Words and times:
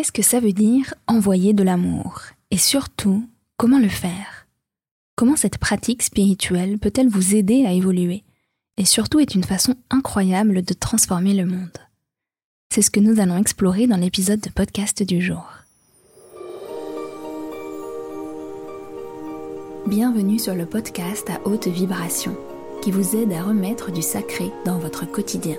qu'est-ce 0.00 0.12
que 0.12 0.22
ça 0.22 0.40
veut 0.40 0.54
dire 0.54 0.94
envoyer 1.06 1.52
de 1.52 1.62
l'amour? 1.62 2.22
Et 2.50 2.56
surtout, 2.56 3.28
comment 3.58 3.78
le 3.78 3.90
faire? 3.90 4.46
Comment 5.14 5.36
cette 5.36 5.58
pratique 5.58 6.02
spirituelle 6.02 6.78
peut-elle 6.78 7.10
vous 7.10 7.34
aider 7.34 7.66
à 7.66 7.74
évoluer? 7.74 8.24
Et 8.78 8.86
surtout 8.86 9.20
est 9.20 9.34
une 9.34 9.44
façon 9.44 9.74
incroyable 9.90 10.62
de 10.62 10.72
transformer 10.72 11.34
le 11.34 11.44
monde. 11.44 11.76
C'est 12.72 12.80
ce 12.80 12.90
que 12.90 12.98
nous 12.98 13.20
allons 13.20 13.36
explorer 13.36 13.86
dans 13.86 13.98
l'épisode 13.98 14.40
de 14.40 14.48
podcast 14.48 15.02
du 15.02 15.20
jour. 15.20 15.44
Bienvenue 19.86 20.38
sur 20.38 20.54
le 20.54 20.64
podcast 20.64 21.28
à 21.28 21.46
haute 21.46 21.68
vibration 21.68 22.34
qui 22.80 22.90
vous 22.90 23.16
aide 23.16 23.34
à 23.34 23.42
remettre 23.42 23.92
du 23.92 24.00
sacré 24.00 24.50
dans 24.64 24.78
votre 24.78 25.04
quotidien. 25.04 25.58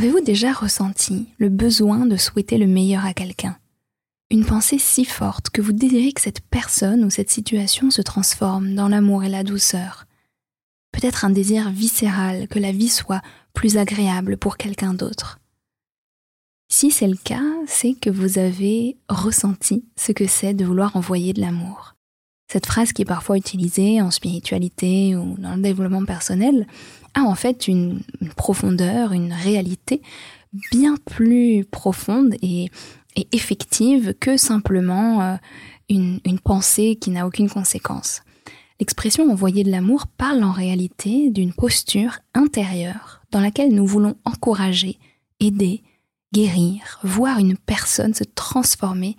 Avez-vous 0.00 0.22
déjà 0.22 0.54
ressenti 0.54 1.26
le 1.36 1.50
besoin 1.50 2.06
de 2.06 2.16
souhaiter 2.16 2.56
le 2.56 2.66
meilleur 2.66 3.04
à 3.04 3.12
quelqu'un? 3.12 3.58
Une 4.30 4.46
pensée 4.46 4.78
si 4.78 5.04
forte 5.04 5.50
que 5.50 5.60
vous 5.60 5.74
désirez 5.74 6.12
que 6.12 6.22
cette 6.22 6.40
personne 6.40 7.04
ou 7.04 7.10
cette 7.10 7.28
situation 7.28 7.90
se 7.90 8.00
transforme 8.00 8.74
dans 8.74 8.88
l'amour 8.88 9.24
et 9.24 9.28
la 9.28 9.44
douceur. 9.44 10.06
Peut-être 10.90 11.26
un 11.26 11.28
désir 11.28 11.68
viscéral 11.68 12.48
que 12.48 12.58
la 12.58 12.72
vie 12.72 12.88
soit 12.88 13.20
plus 13.52 13.76
agréable 13.76 14.38
pour 14.38 14.56
quelqu'un 14.56 14.94
d'autre. 14.94 15.38
Si 16.72 16.90
c'est 16.90 17.06
le 17.06 17.18
cas, 17.22 17.44
c'est 17.66 17.92
que 17.92 18.08
vous 18.08 18.38
avez 18.38 18.96
ressenti 19.10 19.84
ce 19.98 20.12
que 20.12 20.26
c'est 20.26 20.54
de 20.54 20.64
vouloir 20.64 20.96
envoyer 20.96 21.34
de 21.34 21.42
l'amour. 21.42 21.94
Cette 22.50 22.64
phrase 22.64 22.94
qui 22.94 23.02
est 23.02 23.04
parfois 23.04 23.36
utilisée 23.36 24.00
en 24.00 24.10
spiritualité 24.10 25.14
ou 25.14 25.36
dans 25.36 25.56
le 25.56 25.62
développement 25.62 26.06
personnel 26.06 26.66
a 27.14 27.22
en 27.22 27.34
fait 27.34 27.68
une, 27.68 28.00
profondeur, 28.36 29.12
une 29.12 29.32
réalité 29.32 30.02
bien 30.72 30.96
plus 31.04 31.64
profonde 31.64 32.34
et, 32.42 32.70
effective 33.32 34.14
que 34.18 34.36
simplement 34.36 35.20
euh, 35.20 35.36
une, 35.88 36.20
une 36.24 36.38
pensée 36.38 36.96
qui 36.96 37.10
n'a 37.10 37.26
aucune 37.26 37.50
conséquence. 37.50 38.22
L'expression 38.78 39.30
envoyer 39.30 39.62
de 39.62 39.70
l'amour 39.70 40.06
parle 40.06 40.42
en 40.42 40.52
réalité 40.52 41.28
d'une 41.30 41.52
posture 41.52 42.18
intérieure 42.34 43.20
dans 43.30 43.40
laquelle 43.40 43.74
nous 43.74 43.84
voulons 43.84 44.16
encourager, 44.24 44.98
aider, 45.38 45.82
guérir, 46.32 46.98
voir 47.02 47.38
une 47.38 47.56
personne 47.56 48.14
se 48.14 48.24
transformer 48.24 49.16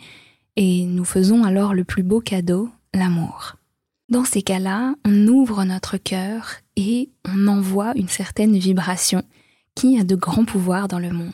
et 0.56 0.86
nous 0.86 1.06
faisons 1.06 1.44
alors 1.44 1.74
le 1.74 1.84
plus 1.84 2.04
beau 2.04 2.22
cadeau, 2.22 2.70
l'amour. 2.94 3.56
Dans 4.12 4.26
ces 4.26 4.42
cas-là, 4.42 4.94
on 5.06 5.28
ouvre 5.28 5.64
notre 5.64 5.96
cœur 5.96 6.56
et 6.76 7.10
on 7.26 7.48
envoie 7.48 7.94
une 7.96 8.10
certaine 8.10 8.58
vibration 8.58 9.24
qui 9.74 9.98
a 9.98 10.04
de 10.04 10.16
grands 10.16 10.44
pouvoirs 10.44 10.90
dans 10.90 11.00
le 11.00 11.12
monde. 11.12 11.32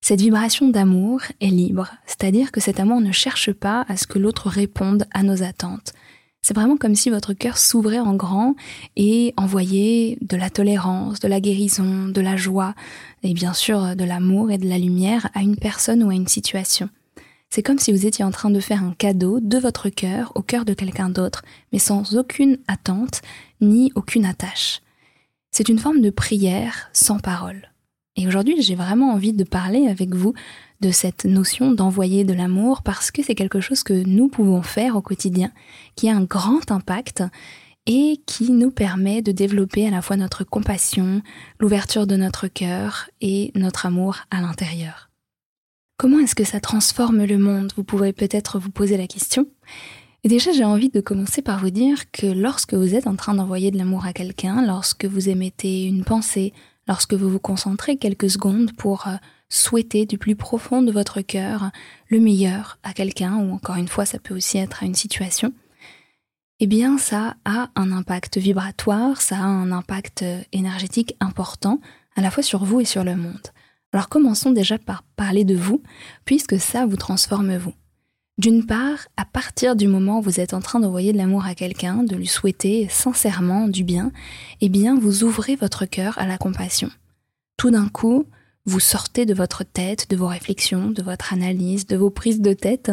Cette 0.00 0.22
vibration 0.22 0.70
d'amour 0.70 1.20
est 1.42 1.48
libre, 1.48 1.90
c'est-à-dire 2.06 2.50
que 2.50 2.60
cet 2.60 2.80
amour 2.80 3.02
ne 3.02 3.12
cherche 3.12 3.52
pas 3.52 3.84
à 3.88 3.98
ce 3.98 4.06
que 4.06 4.18
l'autre 4.18 4.48
réponde 4.48 5.04
à 5.12 5.22
nos 5.22 5.42
attentes. 5.42 5.92
C'est 6.40 6.54
vraiment 6.54 6.78
comme 6.78 6.94
si 6.94 7.10
votre 7.10 7.34
cœur 7.34 7.58
s'ouvrait 7.58 8.00
en 8.00 8.14
grand 8.14 8.54
et 8.96 9.34
envoyait 9.36 10.16
de 10.22 10.38
la 10.38 10.48
tolérance, 10.48 11.20
de 11.20 11.28
la 11.28 11.42
guérison, 11.42 12.08
de 12.08 12.20
la 12.22 12.36
joie 12.36 12.74
et 13.22 13.34
bien 13.34 13.52
sûr 13.52 13.96
de 13.96 14.04
l'amour 14.04 14.50
et 14.50 14.56
de 14.56 14.66
la 14.66 14.78
lumière 14.78 15.28
à 15.34 15.42
une 15.42 15.56
personne 15.56 16.02
ou 16.02 16.08
à 16.08 16.14
une 16.14 16.26
situation. 16.26 16.88
C'est 17.54 17.62
comme 17.62 17.78
si 17.78 17.92
vous 17.92 18.06
étiez 18.06 18.24
en 18.24 18.30
train 18.30 18.48
de 18.48 18.60
faire 18.60 18.82
un 18.82 18.94
cadeau 18.94 19.38
de 19.38 19.58
votre 19.58 19.90
cœur 19.90 20.32
au 20.36 20.40
cœur 20.40 20.64
de 20.64 20.72
quelqu'un 20.72 21.10
d'autre, 21.10 21.42
mais 21.70 21.78
sans 21.78 22.16
aucune 22.16 22.56
attente 22.66 23.20
ni 23.60 23.92
aucune 23.94 24.24
attache. 24.24 24.80
C'est 25.50 25.68
une 25.68 25.78
forme 25.78 26.00
de 26.00 26.08
prière 26.08 26.88
sans 26.94 27.18
parole. 27.18 27.70
Et 28.16 28.26
aujourd'hui, 28.26 28.62
j'ai 28.62 28.74
vraiment 28.74 29.12
envie 29.12 29.34
de 29.34 29.44
parler 29.44 29.86
avec 29.86 30.14
vous 30.14 30.32
de 30.80 30.90
cette 30.90 31.26
notion 31.26 31.72
d'envoyer 31.72 32.24
de 32.24 32.32
l'amour 32.32 32.80
parce 32.82 33.10
que 33.10 33.22
c'est 33.22 33.34
quelque 33.34 33.60
chose 33.60 33.82
que 33.82 34.02
nous 34.06 34.28
pouvons 34.28 34.62
faire 34.62 34.96
au 34.96 35.02
quotidien, 35.02 35.52
qui 35.94 36.08
a 36.08 36.16
un 36.16 36.24
grand 36.24 36.70
impact 36.70 37.22
et 37.84 38.22
qui 38.24 38.50
nous 38.50 38.70
permet 38.70 39.20
de 39.20 39.30
développer 39.30 39.86
à 39.86 39.90
la 39.90 40.00
fois 40.00 40.16
notre 40.16 40.42
compassion, 40.42 41.20
l'ouverture 41.60 42.06
de 42.06 42.16
notre 42.16 42.48
cœur 42.48 43.10
et 43.20 43.52
notre 43.54 43.84
amour 43.84 44.20
à 44.30 44.40
l'intérieur. 44.40 45.11
Comment 46.02 46.18
est-ce 46.18 46.34
que 46.34 46.42
ça 46.42 46.58
transforme 46.58 47.22
le 47.22 47.38
monde? 47.38 47.72
Vous 47.76 47.84
pourrez 47.84 48.12
peut-être 48.12 48.58
vous 48.58 48.72
poser 48.72 48.96
la 48.96 49.06
question. 49.06 49.46
Et 50.24 50.28
déjà, 50.28 50.50
j'ai 50.50 50.64
envie 50.64 50.88
de 50.88 51.00
commencer 51.00 51.42
par 51.42 51.60
vous 51.60 51.70
dire 51.70 52.10
que 52.10 52.26
lorsque 52.26 52.74
vous 52.74 52.96
êtes 52.96 53.06
en 53.06 53.14
train 53.14 53.34
d'envoyer 53.34 53.70
de 53.70 53.78
l'amour 53.78 54.04
à 54.04 54.12
quelqu'un, 54.12 54.66
lorsque 54.66 55.04
vous 55.04 55.28
émettez 55.28 55.84
une 55.84 56.02
pensée, 56.02 56.54
lorsque 56.88 57.14
vous 57.14 57.30
vous 57.30 57.38
concentrez 57.38 57.98
quelques 57.98 58.30
secondes 58.30 58.72
pour 58.76 59.06
euh, 59.06 59.12
souhaiter 59.48 60.04
du 60.04 60.18
plus 60.18 60.34
profond 60.34 60.82
de 60.82 60.90
votre 60.90 61.20
cœur 61.20 61.70
le 62.08 62.18
meilleur 62.18 62.80
à 62.82 62.94
quelqu'un, 62.94 63.36
ou 63.36 63.52
encore 63.52 63.76
une 63.76 63.86
fois, 63.86 64.04
ça 64.04 64.18
peut 64.18 64.34
aussi 64.34 64.58
être 64.58 64.82
à 64.82 64.86
une 64.86 64.96
situation, 64.96 65.52
eh 66.58 66.66
bien, 66.66 66.98
ça 66.98 67.36
a 67.44 67.70
un 67.76 67.92
impact 67.92 68.38
vibratoire, 68.38 69.20
ça 69.20 69.36
a 69.36 69.44
un 69.44 69.70
impact 69.70 70.22
euh, 70.22 70.40
énergétique 70.50 71.14
important, 71.20 71.78
à 72.16 72.22
la 72.22 72.32
fois 72.32 72.42
sur 72.42 72.64
vous 72.64 72.80
et 72.80 72.86
sur 72.86 73.04
le 73.04 73.14
monde. 73.14 73.52
Alors 73.92 74.08
commençons 74.08 74.50
déjà 74.50 74.78
par 74.78 75.02
parler 75.16 75.44
de 75.44 75.54
vous, 75.54 75.82
puisque 76.24 76.58
ça 76.58 76.86
vous 76.86 76.96
transforme 76.96 77.56
vous. 77.56 77.74
D'une 78.38 78.64
part, 78.64 79.08
à 79.18 79.26
partir 79.26 79.76
du 79.76 79.86
moment 79.86 80.18
où 80.18 80.22
vous 80.22 80.40
êtes 80.40 80.54
en 80.54 80.60
train 80.60 80.80
d'envoyer 80.80 81.12
de 81.12 81.18
l'amour 81.18 81.44
à 81.44 81.54
quelqu'un, 81.54 82.02
de 82.02 82.16
lui 82.16 82.26
souhaiter 82.26 82.88
sincèrement 82.88 83.68
du 83.68 83.84
bien, 83.84 84.10
eh 84.62 84.70
bien 84.70 84.98
vous 84.98 85.22
ouvrez 85.22 85.54
votre 85.54 85.84
cœur 85.84 86.18
à 86.18 86.26
la 86.26 86.38
compassion. 86.38 86.90
Tout 87.58 87.70
d'un 87.70 87.88
coup, 87.88 88.24
vous 88.64 88.80
sortez 88.80 89.26
de 89.26 89.34
votre 89.34 89.64
tête, 89.64 90.08
de 90.08 90.16
vos 90.16 90.28
réflexions, 90.28 90.90
de 90.90 91.02
votre 91.02 91.34
analyse, 91.34 91.86
de 91.86 91.96
vos 91.96 92.10
prises 92.10 92.40
de 92.40 92.54
tête, 92.54 92.90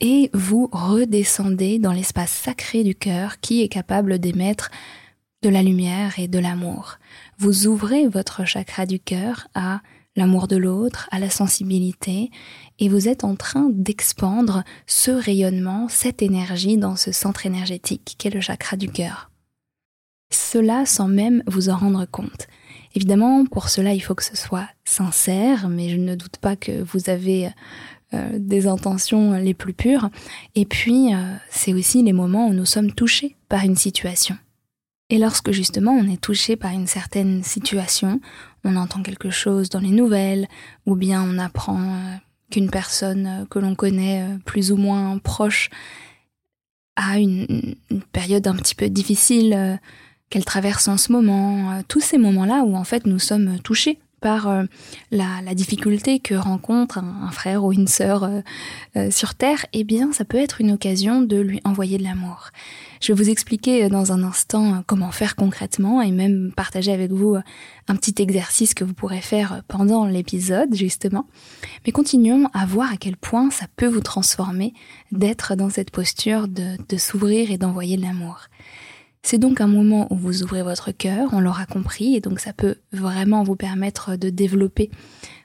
et 0.00 0.30
vous 0.32 0.68
redescendez 0.70 1.78
dans 1.78 1.92
l'espace 1.92 2.30
sacré 2.30 2.84
du 2.84 2.94
cœur 2.94 3.40
qui 3.40 3.62
est 3.62 3.68
capable 3.68 4.18
d'émettre 4.18 4.70
de 5.42 5.48
la 5.48 5.62
lumière 5.62 6.18
et 6.18 6.28
de 6.28 6.38
l'amour. 6.38 6.98
Vous 7.38 7.66
ouvrez 7.66 8.06
votre 8.06 8.44
chakra 8.44 8.86
du 8.86 9.00
cœur 9.00 9.48
à 9.54 9.80
l'amour 10.16 10.48
de 10.48 10.56
l'autre, 10.56 11.08
à 11.10 11.18
la 11.18 11.30
sensibilité, 11.30 12.30
et 12.78 12.88
vous 12.88 13.08
êtes 13.08 13.24
en 13.24 13.36
train 13.36 13.68
d'expandre 13.72 14.64
ce 14.86 15.10
rayonnement, 15.10 15.88
cette 15.88 16.22
énergie 16.22 16.76
dans 16.76 16.96
ce 16.96 17.12
centre 17.12 17.46
énergétique 17.46 18.16
qu'est 18.18 18.30
le 18.30 18.40
chakra 18.40 18.76
du 18.76 18.90
cœur. 18.90 19.30
Cela 20.30 20.86
sans 20.86 21.08
même 21.08 21.42
vous 21.46 21.68
en 21.70 21.76
rendre 21.76 22.04
compte. 22.04 22.48
Évidemment, 22.94 23.44
pour 23.46 23.68
cela, 23.68 23.94
il 23.94 24.00
faut 24.00 24.14
que 24.14 24.24
ce 24.24 24.36
soit 24.36 24.68
sincère, 24.84 25.68
mais 25.68 25.88
je 25.88 25.96
ne 25.96 26.14
doute 26.14 26.38
pas 26.38 26.56
que 26.56 26.82
vous 26.82 27.10
avez 27.10 27.50
euh, 28.14 28.30
des 28.38 28.66
intentions 28.66 29.32
les 29.32 29.54
plus 29.54 29.74
pures. 29.74 30.10
Et 30.54 30.64
puis, 30.64 31.14
euh, 31.14 31.34
c'est 31.50 31.74
aussi 31.74 32.02
les 32.02 32.12
moments 32.12 32.48
où 32.48 32.54
nous 32.54 32.64
sommes 32.64 32.92
touchés 32.92 33.36
par 33.48 33.64
une 33.64 33.76
situation. 33.76 34.36
Et 35.10 35.18
lorsque 35.18 35.52
justement 35.52 35.92
on 35.92 36.08
est 36.08 36.20
touché 36.20 36.56
par 36.56 36.72
une 36.72 36.86
certaine 36.86 37.42
situation, 37.42 38.20
on 38.64 38.76
entend 38.76 39.02
quelque 39.02 39.30
chose 39.30 39.70
dans 39.70 39.80
les 39.80 39.90
nouvelles, 39.90 40.46
ou 40.86 40.96
bien 40.96 41.22
on 41.22 41.38
apprend 41.38 41.80
euh, 41.80 42.14
qu'une 42.50 42.70
personne 42.70 43.26
euh, 43.26 43.44
que 43.46 43.58
l'on 43.58 43.74
connaît 43.74 44.22
euh, 44.22 44.38
plus 44.44 44.70
ou 44.70 44.76
moins 44.76 45.16
proche 45.18 45.70
a 46.96 47.18
une, 47.18 47.76
période 48.12 48.46
un 48.46 48.56
petit 48.56 48.74
peu 48.74 48.88
difficile 48.88 49.78
qu'elle 50.30 50.44
traverse 50.44 50.88
en 50.88 50.96
ce 50.96 51.12
moment, 51.12 51.80
tous 51.86 52.00
ces 52.00 52.18
moments-là 52.18 52.64
où 52.64 52.74
en 52.74 52.82
fait 52.82 53.06
nous 53.06 53.20
sommes 53.20 53.60
touchés 53.60 54.00
par 54.20 54.64
la, 55.10 55.54
difficulté 55.54 56.20
que 56.20 56.34
rencontre 56.34 56.98
un, 56.98 57.30
frère 57.30 57.64
ou 57.64 57.72
une 57.72 57.86
sœur 57.86 58.28
sur 59.10 59.34
Terre, 59.34 59.66
eh 59.72 59.84
bien 59.84 60.12
ça 60.12 60.24
peut 60.24 60.38
être 60.38 60.60
une 60.60 60.72
occasion 60.72 61.22
de 61.22 61.36
lui 61.36 61.60
envoyer 61.64 61.98
de 61.98 62.04
l'amour. 62.04 62.50
Je 63.00 63.12
vais 63.12 63.22
vous 63.22 63.30
expliquer 63.30 63.84
euh, 63.84 63.88
dans 63.88 64.12
un 64.12 64.22
instant 64.22 64.74
euh, 64.74 64.78
comment 64.86 65.10
faire 65.10 65.36
concrètement 65.36 66.02
et 66.02 66.10
même 66.10 66.52
partager 66.56 66.92
avec 66.92 67.12
vous 67.12 67.34
euh, 67.34 67.42
un 67.86 67.96
petit 67.96 68.20
exercice 68.20 68.74
que 68.74 68.84
vous 68.84 68.94
pourrez 68.94 69.20
faire 69.20 69.62
pendant 69.68 70.06
l'épisode 70.06 70.74
justement. 70.74 71.26
Mais 71.86 71.92
continuons 71.92 72.48
à 72.52 72.66
voir 72.66 72.92
à 72.92 72.96
quel 72.96 73.16
point 73.16 73.50
ça 73.50 73.66
peut 73.76 73.86
vous 73.86 74.00
transformer 74.00 74.74
d'être 75.12 75.54
dans 75.54 75.70
cette 75.70 75.90
posture 75.90 76.48
de 76.48 76.96
s'ouvrir 76.96 77.50
et 77.50 77.58
d'envoyer 77.58 77.96
de 77.96 78.02
l'amour. 78.02 78.48
C'est 79.22 79.38
donc 79.38 79.60
un 79.60 79.66
moment 79.66 80.06
où 80.10 80.16
vous 80.16 80.42
ouvrez 80.42 80.62
votre 80.62 80.92
cœur, 80.92 81.30
on 81.32 81.40
l'aura 81.40 81.66
compris, 81.66 82.14
et 82.14 82.20
donc 82.20 82.40
ça 82.40 82.52
peut 82.52 82.76
vraiment 82.92 83.42
vous 83.42 83.56
permettre 83.56 84.16
de 84.16 84.30
développer 84.30 84.90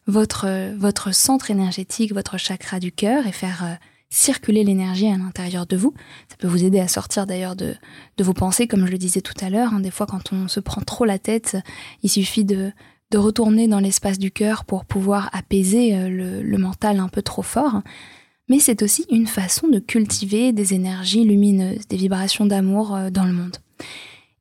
votre, 0.07 1.13
centre 1.13 1.51
énergétique, 1.51 2.13
votre 2.13 2.37
chakra 2.37 2.79
du 2.79 2.91
cœur 2.91 3.25
et 3.25 3.31
faire 3.31 3.63
euh, 3.63 3.73
circuler 4.09 4.63
l'énergie 4.63 5.07
à 5.07 5.17
l'intérieur 5.17 5.65
de 5.65 5.75
vous. 5.75 5.93
Ça 6.29 6.35
peut 6.37 6.47
vous 6.47 6.63
aider 6.63 6.79
à 6.79 6.87
sortir 6.87 7.25
d'ailleurs 7.25 7.55
de, 7.55 7.75
vos 8.19 8.33
pensées, 8.33 8.67
comme 8.67 8.85
je 8.85 8.91
le 8.91 8.97
disais 8.97 9.21
tout 9.21 9.33
à 9.41 9.49
l'heure. 9.49 9.73
Hein. 9.73 9.79
Des 9.79 9.91
fois, 9.91 10.05
quand 10.05 10.33
on 10.33 10.47
se 10.47 10.59
prend 10.59 10.81
trop 10.81 11.05
la 11.05 11.19
tête, 11.19 11.57
il 12.03 12.09
suffit 12.09 12.45
de, 12.45 12.71
de 13.11 13.17
retourner 13.17 13.67
dans 13.67 13.79
l'espace 13.79 14.19
du 14.19 14.31
cœur 14.31 14.65
pour 14.65 14.85
pouvoir 14.85 15.29
apaiser 15.33 15.95
euh, 15.95 16.41
le 16.43 16.57
mental 16.57 16.99
un 16.99 17.09
peu 17.09 17.21
trop 17.21 17.43
fort. 17.43 17.81
Mais 18.49 18.59
c'est 18.59 18.81
aussi 18.81 19.05
une 19.09 19.27
façon 19.27 19.67
de 19.67 19.79
cultiver 19.79 20.51
des 20.51 20.73
énergies 20.73 21.23
lumineuses, 21.23 21.87
des 21.87 21.97
vibrations 21.97 22.45
d'amour 22.45 22.95
euh, 22.95 23.09
dans 23.09 23.23
le 23.23 23.33
monde. 23.33 23.57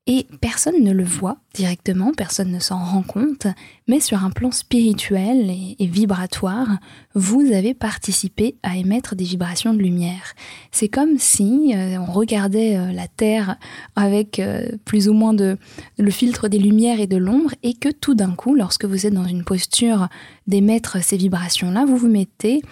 Et 0.08 0.26
personne 0.40 0.82
ne 0.82 0.90
le 0.90 1.04
voit 1.04 1.36
directement, 1.54 2.12
personne 2.12 2.50
ne 2.50 2.58
s'en 2.58 2.76
rend 2.76 3.02
compte, 3.02 3.46
mais 3.86 4.00
sur 4.00 4.24
un 4.24 4.30
plan 4.30 4.50
spirituel 4.50 5.48
et, 5.78 5.86
vibratoire, 5.86 6.66
vous 7.14 7.52
avez 7.52 7.72
participé 7.72 8.56
à 8.64 8.76
émettre 8.76 9.14
des 9.14 9.22
vibrations 9.22 9.72
de 9.72 9.78
lumière. 9.78 10.34
C'est 10.72 10.88
comme 10.88 11.18
si 11.18 11.72
euh, 11.72 11.98
on 12.00 12.10
regardait 12.10 12.76
euh, 12.76 12.90
la 12.90 13.06
Terre 13.06 13.58
avec 13.94 14.42
plus 14.84 15.08
ou 15.08 15.12
moins 15.12 15.34
de 15.34 15.56
le 15.98 16.10
filtre 16.10 16.48
des 16.48 16.58
lumières 16.58 16.98
et 16.98 17.06
de 17.06 17.16
l'ombre, 17.16 17.54
et 17.62 17.74
que 17.74 17.90
tout 17.90 18.16
d'un 18.16 18.32
coup, 18.32 18.56
lorsque 18.56 18.84
vous 18.84 19.06
êtes 19.06 19.14
dans 19.14 19.28
une 19.28 19.44
posture 19.44 20.08
d'émettre 20.48 21.00
ces 21.00 21.16
vibrations-là, 21.16 21.84
vous 21.84 21.96
vous 21.96 22.08
mettez 22.08 22.62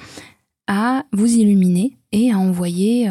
à 0.71 1.05
vous 1.13 1.27
illuminer 1.27 1.99
et 2.13 2.31
à 2.31 2.39
envoyer 2.39 3.11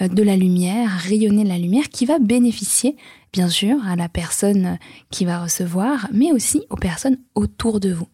de 0.00 0.22
la 0.22 0.36
lumière, 0.36 0.90
rayonner 0.90 1.44
de 1.44 1.48
la 1.48 1.58
lumière 1.58 1.88
qui 1.88 2.04
va 2.04 2.18
bénéficier 2.18 2.96
bien 3.32 3.48
sûr 3.48 3.76
à 3.86 3.96
la 3.96 4.08
personne 4.08 4.78
qui 5.10 5.24
va 5.24 5.42
recevoir, 5.42 6.08
mais 6.12 6.32
aussi 6.32 6.62
aux 6.70 6.76
personnes 6.76 7.18
autour 7.34 7.80
de 7.80 7.92
vous. 7.92 8.08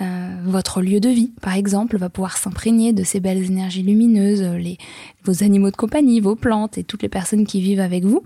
Euh, 0.00 0.36
votre 0.44 0.80
lieu 0.80 0.98
de 0.98 1.10
vie, 1.10 1.32
par 1.42 1.54
exemple, 1.54 1.98
va 1.98 2.08
pouvoir 2.08 2.38
s'imprégner 2.38 2.92
de 2.94 3.04
ces 3.04 3.20
belles 3.20 3.44
énergies 3.44 3.82
lumineuses. 3.82 4.48
Vos 5.24 5.44
animaux 5.44 5.70
de 5.70 5.76
compagnie, 5.76 6.20
vos 6.20 6.36
plantes 6.36 6.78
et 6.78 6.84
toutes 6.84 7.02
les 7.02 7.10
personnes 7.10 7.46
qui 7.46 7.60
vivent 7.60 7.80
avec 7.80 8.04
vous 8.04 8.22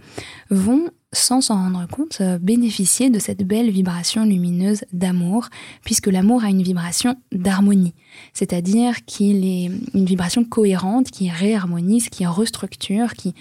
vont 0.50 0.88
sans 1.14 1.40
s'en 1.40 1.54
rendre 1.54 1.86
compte, 1.88 2.18
euh, 2.20 2.38
bénéficier 2.38 3.08
de 3.08 3.18
cette 3.18 3.42
belle 3.42 3.70
vibration 3.70 4.24
lumineuse 4.24 4.84
d'amour, 4.92 5.48
puisque 5.84 6.08
l'amour 6.08 6.44
a 6.44 6.50
une 6.50 6.62
vibration 6.62 7.16
d'harmonie, 7.32 7.94
c'est-à-dire 8.32 9.04
qu'il 9.06 9.44
est 9.44 9.70
une 9.94 10.04
vibration 10.04 10.44
cohérente 10.44 11.10
qui 11.10 11.30
réharmonise, 11.30 12.08
qui 12.08 12.26
restructure, 12.26 13.14
qui, 13.14 13.34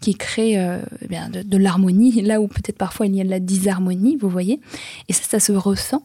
qui 0.00 0.14
crée 0.14 0.58
euh, 0.58 0.80
eh 1.02 1.44
de, 1.44 1.56
l'harmonie, 1.56 2.12
là 2.22 2.40
où 2.40 2.48
peut-être 2.48 2.78
parfois 2.78 3.06
il 3.06 3.16
y 3.16 3.20
a 3.20 3.24
de 3.24 3.30
la 3.30 3.40
disharmonie, 3.40 4.16
vous 4.16 4.28
voyez. 4.28 4.60
Et 5.08 5.12
ça, 5.12 5.22
ça 5.24 5.40
se 5.40 5.52
ressent 5.52 6.02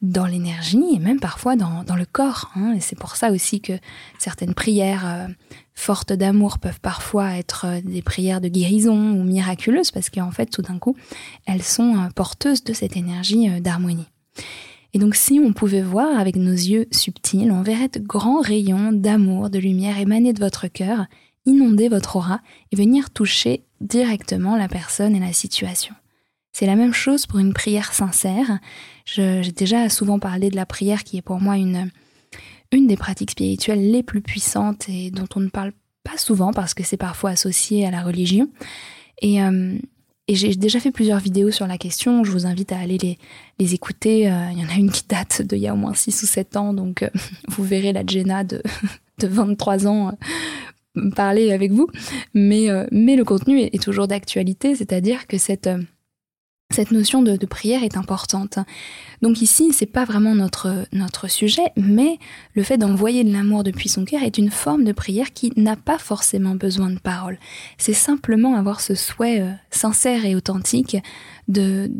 dans 0.00 0.26
l'énergie 0.26 0.82
et 0.94 0.98
même 0.98 1.20
parfois 1.20 1.56
dans, 1.56 1.84
dans 1.84 1.96
le 1.96 2.06
corps. 2.06 2.50
Hein. 2.56 2.74
Et 2.76 2.80
c'est 2.80 2.98
pour 2.98 3.16
ça 3.16 3.30
aussi 3.30 3.60
que 3.60 3.74
certaines 4.18 4.54
prières 4.54 5.04
euh, 5.06 5.28
fortes 5.74 6.12
d'amour 6.12 6.58
peuvent 6.58 6.80
parfois 6.80 7.36
être 7.36 7.66
euh, 7.66 7.80
des 7.82 8.02
prières 8.02 8.40
de 8.40 8.48
guérison 8.48 9.12
ou 9.12 9.24
miraculeuses 9.24 9.90
parce 9.90 10.10
qu'en 10.10 10.30
fait, 10.30 10.46
tout 10.46 10.62
d'un 10.62 10.78
coup, 10.78 10.96
elles 11.46 11.62
sont 11.62 11.96
euh, 11.96 12.08
porteuses 12.14 12.64
de 12.64 12.72
cette 12.72 12.96
énergie 12.96 13.48
euh, 13.48 13.60
d'harmonie. 13.60 14.08
Et 14.94 14.98
donc, 14.98 15.14
si 15.14 15.40
on 15.42 15.52
pouvait 15.52 15.82
voir 15.82 16.18
avec 16.18 16.36
nos 16.36 16.52
yeux 16.52 16.86
subtils, 16.90 17.50
on 17.50 17.62
verrait 17.62 17.88
de 17.88 17.98
grands 17.98 18.40
rayons 18.40 18.92
d'amour, 18.92 19.48
de 19.48 19.58
lumière 19.58 19.98
émaner 19.98 20.34
de 20.34 20.40
votre 20.40 20.68
cœur, 20.68 21.06
inonder 21.46 21.88
votre 21.88 22.16
aura 22.16 22.40
et 22.70 22.76
venir 22.76 23.10
toucher 23.10 23.64
directement 23.80 24.56
la 24.56 24.68
personne 24.68 25.16
et 25.16 25.20
la 25.20 25.32
situation. 25.32 25.94
C'est 26.52 26.66
la 26.66 26.76
même 26.76 26.92
chose 26.92 27.26
pour 27.26 27.38
une 27.38 27.54
prière 27.54 27.94
sincère. 27.94 28.58
J'ai 29.06 29.40
déjà 29.52 29.88
souvent 29.88 30.18
parlé 30.18 30.50
de 30.50 30.56
la 30.56 30.66
prière 30.66 31.02
qui 31.02 31.16
est 31.16 31.22
pour 31.22 31.40
moi 31.40 31.56
une, 31.56 31.90
une 32.72 32.86
des 32.86 32.96
pratiques 32.96 33.32
spirituelles 33.32 33.90
les 33.90 34.02
plus 34.02 34.22
puissantes 34.22 34.88
et 34.88 35.10
dont 35.10 35.28
on 35.36 35.40
ne 35.40 35.48
parle 35.48 35.72
pas 36.02 36.16
souvent 36.16 36.52
parce 36.52 36.74
que 36.74 36.82
c'est 36.82 36.96
parfois 36.96 37.30
associé 37.30 37.86
à 37.86 37.90
la 37.90 38.02
religion. 38.02 38.48
Et, 39.20 39.42
euh, 39.42 39.76
j'ai 40.28 40.54
déjà 40.54 40.80
fait 40.80 40.92
plusieurs 40.92 41.18
vidéos 41.18 41.50
sur 41.50 41.66
la 41.66 41.76
question, 41.76 42.24
je 42.24 42.30
vous 42.30 42.46
invite 42.46 42.72
à 42.72 42.78
aller 42.78 42.96
les, 42.96 43.18
les 43.58 43.74
écouter. 43.74 44.30
Euh, 44.30 44.50
il 44.52 44.58
y 44.58 44.64
en 44.64 44.68
a 44.68 44.78
une 44.78 44.90
qui 44.90 45.04
date 45.06 45.42
d'il 45.42 45.58
y 45.58 45.68
a 45.68 45.74
au 45.74 45.76
moins 45.76 45.92
6 45.92 46.22
ou 46.22 46.26
7 46.26 46.56
ans, 46.56 46.72
donc 46.72 47.02
euh, 47.02 47.10
vous 47.48 47.62
verrez 47.62 47.92
la 47.92 48.02
Jenna 48.06 48.42
de, 48.42 48.62
de 49.18 49.26
23 49.26 49.86
ans 49.86 50.16
parler 51.14 51.52
avec 51.52 51.72
vous. 51.72 51.88
Mais, 52.32 52.68
mais 52.90 53.16
le 53.16 53.24
contenu 53.24 53.60
est 53.60 53.82
toujours 53.82 54.08
d'actualité, 54.08 54.74
c'est-à-dire 54.74 55.26
que 55.26 55.38
cette 55.38 55.68
cette 56.72 56.90
notion 56.90 57.22
de, 57.22 57.36
prière 57.46 57.82
est 57.82 57.96
importante. 57.96 58.58
Donc 59.20 59.42
ici, 59.42 59.72
c'est 59.72 59.86
pas 59.86 60.04
vraiment 60.04 60.34
notre, 60.34 60.86
notre 60.92 61.28
sujet, 61.28 61.72
mais 61.76 62.18
le 62.54 62.62
fait 62.62 62.78
d'envoyer 62.78 63.24
de 63.24 63.32
l'amour 63.32 63.64
depuis 63.64 63.88
son 63.88 64.04
cœur 64.04 64.22
est 64.22 64.38
une 64.38 64.50
forme 64.50 64.84
de 64.84 64.92
prière 64.92 65.32
qui 65.32 65.52
n'a 65.56 65.76
pas 65.76 65.98
forcément 65.98 66.54
besoin 66.54 66.90
de 66.90 66.98
paroles. 66.98 67.38
C'est 67.78 67.92
simplement 67.92 68.56
avoir 68.56 68.80
ce 68.80 68.94
souhait 68.94 69.40
euh, 69.40 69.52
sincère 69.70 70.24
et 70.24 70.34
authentique 70.34 70.96
de 71.48 71.90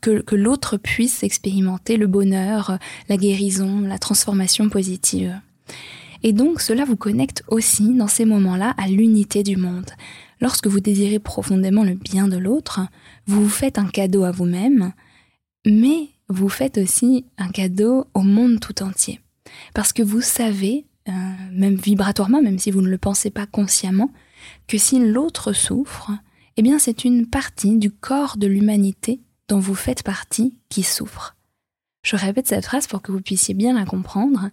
que, 0.00 0.20
que 0.20 0.34
l'autre 0.34 0.76
puisse 0.76 1.22
expérimenter 1.22 1.96
le 1.96 2.06
bonheur, 2.06 2.78
la 3.08 3.16
guérison, 3.16 3.80
la 3.80 3.98
transformation 3.98 4.68
positive. 4.68 5.40
Et 6.22 6.32
donc 6.32 6.60
cela 6.60 6.84
vous 6.84 6.96
connecte 6.96 7.44
aussi 7.48 7.94
dans 7.94 8.08
ces 8.08 8.24
moments-là 8.24 8.74
à 8.78 8.88
l'unité 8.88 9.42
du 9.42 9.56
monde. 9.56 9.90
Lorsque 10.40 10.66
vous 10.66 10.80
désirez 10.80 11.18
profondément 11.18 11.84
le 11.84 11.94
bien 11.94 12.28
de 12.28 12.36
l'autre, 12.36 12.80
vous 13.26 13.44
vous 13.44 13.48
faites 13.48 13.78
un 13.78 13.88
cadeau 13.88 14.24
à 14.24 14.30
vous-même, 14.30 14.92
mais 15.66 16.10
vous 16.28 16.48
faites 16.48 16.78
aussi 16.78 17.26
un 17.38 17.48
cadeau 17.48 18.06
au 18.14 18.22
monde 18.22 18.60
tout 18.60 18.82
entier. 18.82 19.20
Parce 19.74 19.92
que 19.92 20.02
vous 20.02 20.20
savez, 20.20 20.86
euh, 21.08 21.12
même 21.52 21.76
vibratoirement, 21.76 22.42
même 22.42 22.58
si 22.58 22.70
vous 22.70 22.82
ne 22.82 22.88
le 22.88 22.98
pensez 22.98 23.30
pas 23.30 23.46
consciemment, 23.46 24.10
que 24.66 24.78
si 24.78 24.98
l'autre 24.98 25.52
souffre, 25.52 26.10
eh 26.56 26.62
bien 26.62 26.78
c'est 26.78 27.04
une 27.04 27.26
partie 27.26 27.76
du 27.76 27.90
corps 27.90 28.36
de 28.36 28.46
l'humanité 28.46 29.20
dont 29.48 29.58
vous 29.58 29.74
faites 29.74 30.02
partie 30.02 30.58
qui 30.68 30.82
souffre. 30.82 31.36
Je 32.04 32.16
répète 32.16 32.46
cette 32.46 32.64
phrase 32.64 32.86
pour 32.86 33.02
que 33.02 33.10
vous 33.10 33.20
puissiez 33.20 33.54
bien 33.54 33.74
la 33.74 33.84
comprendre. 33.84 34.50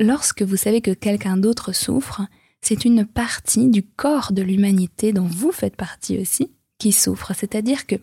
Lorsque 0.00 0.42
vous 0.42 0.56
savez 0.56 0.80
que 0.80 0.90
quelqu'un 0.90 1.36
d'autre 1.36 1.72
souffre, 1.72 2.22
c'est 2.62 2.86
une 2.86 3.04
partie 3.04 3.68
du 3.68 3.82
corps 3.82 4.32
de 4.32 4.40
l'humanité 4.40 5.12
dont 5.12 5.26
vous 5.26 5.52
faites 5.52 5.76
partie 5.76 6.18
aussi 6.18 6.50
qui 6.78 6.92
souffre. 6.92 7.32
C'est-à-dire 7.34 7.86
que 7.86 7.96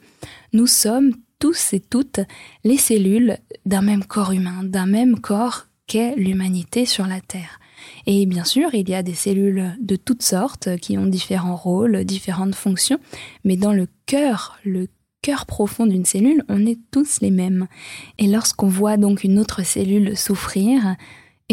nous 0.54 0.68
sommes 0.68 1.14
tous 1.40 1.74
et 1.74 1.80
toutes 1.80 2.20
les 2.64 2.78
cellules 2.78 3.38
d'un 3.66 3.82
même 3.82 4.06
corps 4.06 4.32
humain, 4.32 4.64
d'un 4.64 4.86
même 4.86 5.20
corps 5.20 5.66
qu'est 5.88 6.16
l'humanité 6.16 6.86
sur 6.86 7.08
la 7.08 7.20
Terre. 7.20 7.60
Et 8.06 8.26
bien 8.26 8.44
sûr, 8.44 8.74
il 8.74 8.88
y 8.90 8.94
a 8.94 9.04
des 9.04 9.16
cellules 9.16 9.76
de 9.80 9.96
toutes 9.96 10.22
sortes 10.22 10.78
qui 10.78 10.98
ont 10.98 11.08
différents 11.08 11.56
rôles, 11.56 12.06
différentes 12.06 12.56
fonctions, 12.56 13.00
mais 13.44 13.58
dans 13.58 13.74
le 13.74 13.88
cœur, 14.06 14.60
le 14.64 14.88
cœur 15.22 15.46
profond 15.46 15.86
d'une 15.86 16.06
cellule, 16.06 16.44
on 16.48 16.66
est 16.66 16.80
tous 16.92 17.22
les 17.22 17.32
mêmes. 17.32 17.68
Et 18.18 18.28
lorsqu'on 18.28 18.68
voit 18.68 18.98
donc 18.98 19.24
une 19.24 19.40
autre 19.40 19.64
cellule 19.64 20.18
souffrir, 20.18 20.96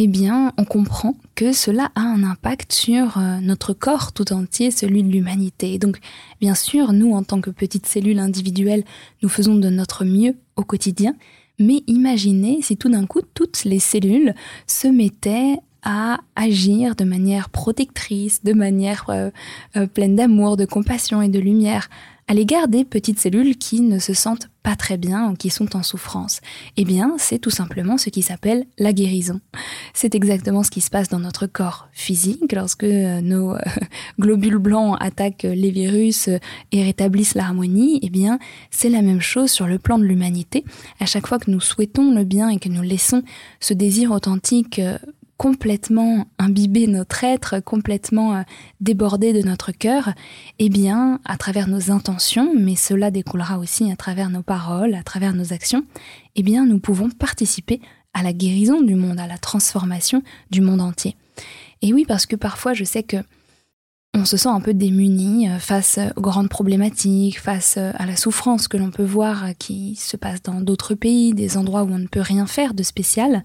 eh 0.01 0.07
bien, 0.07 0.53
on 0.57 0.65
comprend 0.65 1.17
que 1.35 1.53
cela 1.53 1.91
a 1.97 2.03
un 2.03 2.23
impact 2.23 2.73
sur 2.73 3.19
euh, 3.19 3.41
notre 3.41 3.73
corps 3.73 4.13
tout 4.13 4.33
entier, 4.33 4.71
celui 4.71 5.03
de 5.03 5.11
l'humanité. 5.11 5.77
Donc, 5.77 5.99
bien 6.41 6.55
sûr, 6.55 6.93
nous, 6.93 7.15
en 7.15 7.25
tant 7.25 7.41
que 7.41 7.51
petites 7.51 7.87
cellules 7.87 8.21
individuelles, 8.21 8.85
nous 9.23 9.29
faisons 9.29 9.57
de 9.57 9.69
notre 9.69 10.05
mieux 10.05 10.37
au 10.55 10.63
quotidien, 10.63 11.17
mais 11.59 11.83
imaginez 11.89 12.63
si 12.63 12.77
tout 12.77 12.89
d'un 12.89 13.07
coup, 13.07 13.23
toutes 13.35 13.65
les 13.65 13.81
cellules 13.81 14.35
se 14.69 14.87
mettaient 14.87 15.57
à 15.83 16.21
agir 16.37 16.95
de 16.95 17.03
manière 17.03 17.51
protectrice, 17.51 18.45
de 18.45 18.53
manière 18.53 19.07
euh, 19.09 19.31
euh, 19.77 19.89
pleine 19.89 20.15
d'amour, 20.15 20.57
de 20.57 20.65
compassion 20.65 21.23
et 21.23 21.29
de 21.29 21.41
lumière 21.41 21.91
à 22.29 22.35
l'égard 22.35 22.69
des 22.69 22.85
petites 22.85 23.19
cellules 23.19 23.57
qui 23.57 23.81
ne 23.81 23.99
se 23.99 24.13
sentent 24.13 24.49
pas 24.63 24.77
très 24.77 24.99
bien 24.99 25.31
ou 25.31 25.35
qui 25.35 25.49
sont 25.49 25.77
en 25.77 25.83
souffrance 25.83 26.41
Eh 26.77 26.85
bien, 26.85 27.15
c'est 27.19 27.39
tout 27.39 27.51
simplement 27.51 27.97
ce 27.97 28.11
qui 28.11 28.21
s'appelle 28.21 28.67
la 28.79 28.93
guérison. 28.93 29.41
C'est 29.95 30.15
exactement 30.15 30.63
ce 30.63 30.71
qui 30.71 30.83
se 30.83 30.91
passe 30.91 31.09
dans 31.09 31.21
notre 31.21 31.47
corps 31.47 31.89
physique 31.93 32.53
lorsque 32.53 32.85
euh, 32.85 33.23
nos 33.23 33.55
euh, 33.55 33.59
globules 34.21 34.59
blancs 34.59 34.99
attaquent 35.01 35.47
les 35.49 35.71
virus 35.71 36.29
euh, 36.29 36.39
et 36.71 36.83
rétablissent 36.83 37.35
l'harmonie. 37.35 37.99
Eh 38.03 38.11
bien, 38.11 38.39
c'est 38.71 38.91
la 38.91 39.01
même 39.01 39.23
chose 39.23 39.51
sur 39.51 39.67
le 39.67 39.79
plan 39.79 39.99
de 39.99 40.05
l'humanité. 40.05 40.65
À 41.01 41.07
chaque 41.07 41.27
fois 41.27 41.39
que 41.39 41.51
nous 41.51 41.61
souhaitons 41.61 42.15
le 42.15 42.25
bien 42.25 42.51
et 42.51 42.59
que 42.59 42.69
nous 42.69 42.83
laissons 42.83 43.23
ce 43.61 43.73
désir 43.73 44.11
authentique 44.11 44.83
complètement 45.39 46.27
imbibé 46.39 46.87
notre 46.87 47.25
être, 47.25 47.61
complètement 47.61 48.37
euh, 48.37 48.43
débordé 48.81 49.33
de 49.33 49.41
notre 49.41 49.73
cœur, 49.73 50.13
eh 50.59 50.69
bien, 50.69 51.21
à 51.25 51.39
travers 51.39 51.69
nos 51.69 51.91
intentions, 51.91 52.53
mais 52.55 52.77
cela 52.77 53.11
découlera 53.11 53.59
aussi 53.59 53.91
à 53.91 53.97
travers 53.97 54.29
nos 54.29 54.43
paroles, 54.43 54.95
à 54.95 55.03
travers 55.03 55.33
nos 55.33 55.55
actions, 55.55 55.85
eh 56.37 56.43
bien, 56.43 56.67
nous 56.67 56.81
pouvons 56.81 57.09
participer 57.09 57.81
à 58.13 58.23
la 58.23 58.35
guérison 58.35 58.83
du 58.83 58.97
monde, 58.97 59.21
à 59.21 59.27
la 59.27 59.39
transformation 59.39 60.23
du 60.51 60.61
monde 60.61 60.83
entier. 60.83 61.17
Et 61.81 61.95
oui, 61.95 62.05
parce 62.07 62.27
que 62.27 62.37
parfois, 62.37 62.75
je 62.75 62.85
sais 62.85 63.05
que 63.05 63.19
on 64.15 64.25
se 64.25 64.37
sent 64.37 64.49
un 64.49 64.61
peu 64.61 64.75
démuni 64.75 65.49
euh, 65.49 65.59
face 65.59 65.99
aux 66.17 66.21
grandes 66.21 66.49
problématiques, 66.49 67.39
face 67.39 67.77
euh, 67.77 67.93
à 67.95 68.07
la 68.07 68.17
souffrance 68.17 68.67
que 68.67 68.77
l'on 68.77 68.91
peut 68.91 69.05
voir 69.05 69.45
euh, 69.45 69.53
qui 69.59 69.95
se 69.97 70.17
passe 70.17 70.43
dans 70.43 70.61
d'autres 70.61 70.95
pays, 70.95 71.35
des 71.35 71.57
endroits 71.57 71.85
où 71.85 71.93
on 71.93 71.99
ne 71.99 72.07
peut 72.07 72.21
rien 72.21 72.47
faire 72.47 72.75
de 72.75 72.83
spécial, 72.83 73.45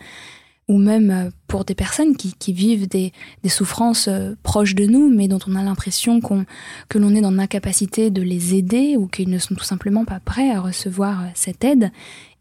ou 0.67 0.77
même 0.77 1.32
pour 1.48 1.65
des 1.65 1.75
personnes 1.75 2.15
qui, 2.15 2.53
vivent 2.53 2.88
des, 2.88 3.12
souffrances 3.48 4.10
proches 4.43 4.75
de 4.75 4.86
nous, 4.86 5.10
mais 5.10 5.27
dont 5.27 5.39
on 5.48 5.55
a 5.55 5.63
l'impression 5.63 6.22
que 6.22 6.98
l'on 6.98 7.15
est 7.15 7.22
dans 7.22 7.32
l'incapacité 7.32 8.12
de 8.12 8.22
les 8.22 8.55
aider 8.55 8.96
ou 8.98 9.08
qu'ils 9.08 9.29
ne 9.29 9.39
sont 9.39 9.55
tout 9.55 9.63
simplement 9.63 10.05
pas 10.05 10.20
prêts 10.20 10.51
à 10.51 10.62
recevoir 10.62 11.25
cette 11.36 11.63
aide, 11.63 11.91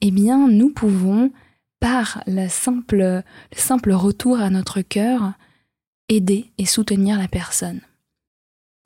eh 0.00 0.10
bien, 0.10 0.48
nous 0.48 0.70
pouvons, 0.70 1.30
par 1.80 2.22
le 2.26 2.48
simple, 2.48 2.96
le 2.96 3.22
simple 3.52 3.92
retour 3.92 4.38
à 4.38 4.50
notre 4.50 4.82
cœur, 4.82 5.32
aider 6.08 6.52
et 6.58 6.66
soutenir 6.66 7.18
la 7.18 7.28
personne. 7.28 7.80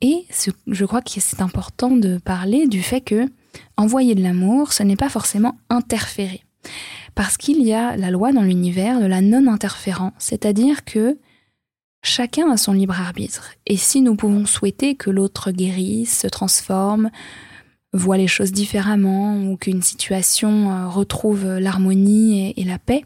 Et 0.01 0.25
je 0.67 0.85
crois 0.85 1.01
que 1.01 1.09
c'est 1.19 1.41
important 1.41 1.91
de 1.91 2.17
parler 2.19 2.67
du 2.67 2.83
fait 2.83 3.01
que 3.01 3.27
envoyer 3.77 4.13
de 4.13 4.21
l'amour, 4.21 4.73
ce 4.73 4.83
n'est 4.83 4.95
pas 4.95 5.09
forcément 5.09 5.57
interférer. 5.69 6.43
Parce 7.17 7.35
qu'il 7.35 7.63
y 7.63 7.73
a 7.73 7.97
la 7.97 8.11
loi 8.11 8.31
dans 8.31 8.43
l'univers 8.43 9.01
de 9.01 9.07
la 9.07 9.21
non-interférence, 9.21 10.13
c'est-à-dire 10.19 10.85
que 10.85 11.17
chacun 12.03 12.51
a 12.51 12.57
son 12.57 12.73
libre 12.73 13.01
arbitre. 13.01 13.53
Et 13.65 13.75
si 13.75 14.01
nous 14.01 14.15
pouvons 14.15 14.45
souhaiter 14.45 14.93
que 14.93 15.09
l'autre 15.09 15.49
guérisse, 15.49 16.19
se 16.19 16.27
transforme, 16.27 17.09
voit 17.91 18.17
les 18.17 18.27
choses 18.27 18.51
différemment, 18.51 19.41
ou 19.41 19.57
qu'une 19.57 19.81
situation 19.81 20.69
euh, 20.69 20.87
retrouve 20.87 21.57
l'harmonie 21.57 22.53
et 22.55 22.63
la 22.63 22.77
paix, 22.77 23.03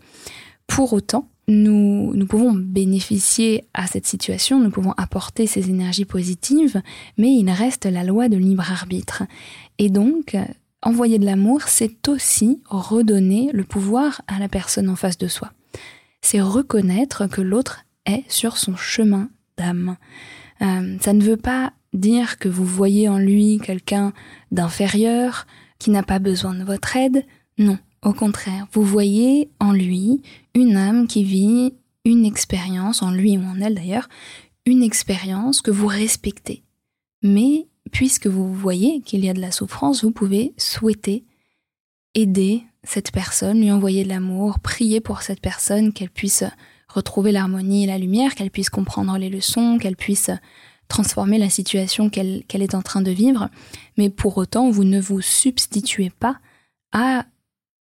pour 0.68 0.92
autant, 0.92 1.30
nous, 1.48 2.14
nous 2.14 2.26
pouvons 2.26 2.52
bénéficier 2.52 3.64
à 3.74 3.88
cette 3.88 4.06
situation, 4.06 4.60
nous 4.60 4.72
pouvons 4.72 4.94
apporter 4.98 5.48
ces 5.48 5.70
énergies 5.70 6.04
positives, 6.04 6.82
mais 7.18 7.34
il 7.34 7.50
reste 7.50 7.86
la 7.86 8.04
loi 8.04 8.28
de 8.28 8.36
libre 8.36 8.70
arbitre. 8.70 9.24
Et 9.80 9.90
donc, 9.90 10.36
envoyer 10.82 11.20
de 11.20 11.26
l'amour, 11.26 11.64
c'est 11.68 12.08
aussi 12.08 12.62
redonner 12.66 13.52
le 13.54 13.64
pouvoir 13.64 14.22
à 14.28 14.40
la 14.40 14.48
personne 14.48 14.90
en 14.90 14.96
face 14.96 15.18
de 15.18 15.28
soi. 15.28 15.52
C'est 16.22 16.42
reconnaître 16.42 17.28
que 17.28 17.42
l'autre 17.42 17.86
est 18.06 18.24
sur 18.28 18.58
son 18.58 18.76
chemin 18.76 19.30
d'âme. 19.58 19.98
Euh, 20.62 20.98
ça 21.00 21.14
ne 21.14 21.24
veut 21.24 21.38
pas 21.38 21.74
dire 21.94 22.38
que 22.38 22.50
vous 22.50 22.66
voyez 22.66 23.10
en 23.10 23.18
lui 23.18 23.60
quelqu'un 23.64 24.14
d'inférieur, 24.52 25.46
qui 25.80 25.90
n'a 25.90 26.04
pas 26.04 26.20
besoin 26.20 26.54
de 26.54 26.64
votre 26.64 26.96
aide. 26.96 27.26
Non, 27.58 27.78
au 28.04 28.14
contraire, 28.14 28.68
vous 28.72 28.84
voyez 28.84 29.50
en 29.60 29.74
lui 29.74 30.22
une 30.54 30.78
âme 30.78 31.08
qui 31.08 31.24
vit 31.24 31.74
une 32.06 32.26
expérience, 32.26 33.02
en 33.02 33.12
lui 33.12 33.38
ou 33.38 33.42
en 33.42 33.60
elle 33.60 33.76
d'ailleurs, 33.76 34.10
une 34.66 34.84
expérience 34.84 35.62
que 35.62 35.72
vous 35.72 35.88
respectez. 35.88 36.64
Mais 37.24 37.68
puisque 37.92 38.28
vous 38.28 38.54
voyez 38.54 39.02
qu'il 39.02 39.26
y 39.26 39.30
a 39.30 39.34
de 39.34 39.42
la 39.42 39.52
souffrance, 39.52 40.04
vous 40.04 40.12
pouvez 40.12 40.54
souhaiter 40.58 41.26
aider 42.14 42.64
cette 42.84 43.12
personne, 43.12 43.62
lui 43.62 43.72
envoyer 43.72 44.04
de 44.04 44.10
l'amour, 44.10 44.60
prier 44.60 45.02
pour 45.02 45.22
cette 45.22 45.42
personne, 45.42 45.94
qu'elle 45.94 46.10
puisse 46.10 46.44
retrouver 46.88 47.32
l'harmonie 47.32 47.84
et 47.84 47.88
la 47.88 47.98
lumière, 47.98 48.36
qu'elle 48.36 48.52
puisse 48.52 48.70
comprendre 48.70 49.18
les 49.18 49.30
leçons, 49.30 49.78
qu'elle 49.78 49.96
puisse 49.96 50.32
transformer 50.88 51.38
la 51.38 51.50
situation 51.50 52.10
qu'elle 52.10 52.44
est 52.50 52.76
en 52.76 52.82
train 52.82 53.02
de 53.02 53.12
vivre. 53.12 53.50
Mais 53.98 54.10
pour 54.10 54.38
autant, 54.38 54.70
vous 54.70 54.84
ne 54.84 55.00
vous 55.00 55.22
substituez 55.22 56.10
pas 56.10 56.38
à 56.92 57.26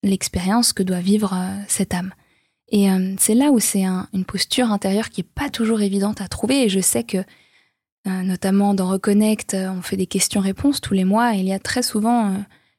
l'expérience 0.02 0.72
que 0.72 0.82
doit 0.82 1.00
vivre 1.00 1.34
euh, 1.34 1.62
cette 1.66 1.92
âme. 1.92 2.12
Et 2.70 2.90
euh, 2.90 3.14
c'est 3.18 3.34
là 3.34 3.50
où 3.50 3.58
c'est 3.58 3.84
une 3.84 4.24
posture 4.24 4.70
intérieure 4.70 5.10
qui 5.10 5.22
est 5.22 5.24
pas 5.34 5.50
toujours 5.50 5.82
évidente 5.82 6.20
à 6.20 6.28
trouver. 6.28 6.64
Et 6.64 6.68
je 6.68 6.80
sais 6.80 7.02
que, 7.02 7.18
notamment 8.06 8.74
dans 8.74 8.88
Reconnect, 8.88 9.54
on 9.54 9.82
fait 9.82 9.96
des 9.96 10.06
questions-réponses 10.06 10.80
tous 10.80 10.94
les 10.94 11.04
mois. 11.04 11.34
Et 11.34 11.40
il 11.40 11.46
y 11.46 11.52
a 11.52 11.58
très 11.58 11.82
souvent 11.82 12.34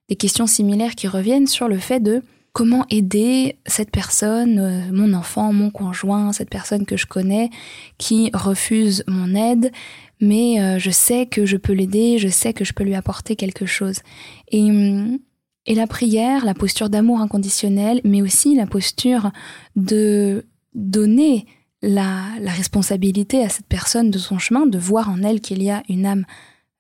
des 0.10 0.16
questions 0.16 0.48
similaires 0.48 0.96
qui 0.96 1.08
reviennent 1.08 1.48
sur 1.48 1.68
le 1.68 1.78
fait 1.78 2.00
de 2.00 2.22
comment 2.54 2.86
aider 2.90 3.58
cette 3.66 3.92
personne, 3.92 4.92
mon 4.92 5.13
enfant, 5.13 5.54
mon 5.54 5.72
conjoint, 5.72 6.34
cette 6.34 6.50
personne 6.50 6.86
que 6.86 6.98
je 6.98 7.06
connais, 7.06 7.50
qui 7.98 8.30
refuse 8.34 9.04
mon 9.08 9.36
aide, 9.36 9.72
mais 10.20 10.80
je 10.80 10.92
sais 10.92 11.28
que 11.28 11.46
je 11.46 11.56
peux 11.56 11.74
l'aider, 11.74 12.18
je 12.18 12.28
sais 12.28 12.54
que 12.54 12.66
je 12.66 12.74
peux 12.74 12.84
lui 12.84 12.96
apporter 12.96 13.36
quelque 13.36 13.66
chose. 13.66 14.01
Et 14.50 14.63
hum, 14.63 15.20
et 15.66 15.75
la 15.75 15.88
prière, 15.88 16.44
la 16.46 16.54
posture 16.54 16.90
d'amour 16.90 17.20
inconditionnel, 17.20 18.01
mais 18.04 18.22
aussi 18.22 18.56
la 18.56 18.66
posture 18.66 19.32
de 19.75 20.46
donner 20.74 21.46
la, 21.81 22.33
responsabilité 22.39 23.43
à 23.43 23.50
cette 23.50 23.65
personne 23.65 24.11
de 24.11 24.17
son 24.17 24.39
chemin, 24.39 24.65
de 24.65 24.77
voir 24.77 25.09
en 25.09 25.23
elle 25.23 25.41
qu'il 25.41 25.63
y 25.63 25.69
a 25.69 25.83
une 25.89 26.05
âme 26.05 26.25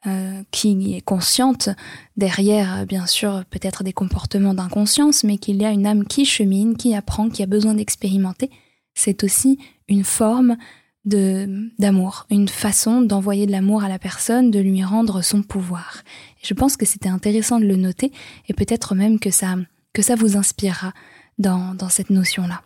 euh, 0.07 0.43
qui 0.51 0.95
est 0.95 1.01
consciente 1.01 1.69
derrière, 2.17 2.85
bien 2.85 3.05
sûr, 3.05 3.43
peut-être 3.49 3.83
des 3.83 3.93
comportements 3.93 4.53
d'inconscience, 4.53 5.23
mais 5.23 5.37
qu'il 5.37 5.61
y 5.61 5.65
a 5.65 5.71
une 5.71 5.85
âme 5.85 6.05
qui 6.05 6.25
chemine, 6.25 6.75
qui 6.75 6.95
apprend, 6.95 7.29
qui 7.29 7.43
a 7.43 7.47
besoin 7.47 7.73
d'expérimenter. 7.73 8.49
C'est 8.93 9.23
aussi 9.23 9.59
une 9.87 10.03
forme 10.03 10.57
de 11.05 11.71
d'amour, 11.79 12.27
une 12.29 12.47
façon 12.47 13.01
d'envoyer 13.01 13.47
de 13.47 13.51
l'amour 13.51 13.83
à 13.83 13.89
la 13.89 13.97
personne, 13.97 14.51
de 14.51 14.59
lui 14.59 14.83
rendre 14.83 15.23
son 15.23 15.41
pouvoir. 15.41 16.03
je 16.43 16.53
pense 16.53 16.77
que 16.77 16.85
c'était 16.85 17.09
intéressant 17.09 17.59
de 17.59 17.65
le 17.65 17.75
noter 17.75 18.11
et 18.47 18.53
peut-être 18.53 18.93
même 18.93 19.19
que 19.19 19.31
ça 19.31 19.55
que 19.93 20.03
ça 20.03 20.15
vous 20.15 20.37
inspirera 20.37 20.93
dans, 21.39 21.73
dans 21.73 21.89
cette 21.89 22.11
notion-là. 22.11 22.61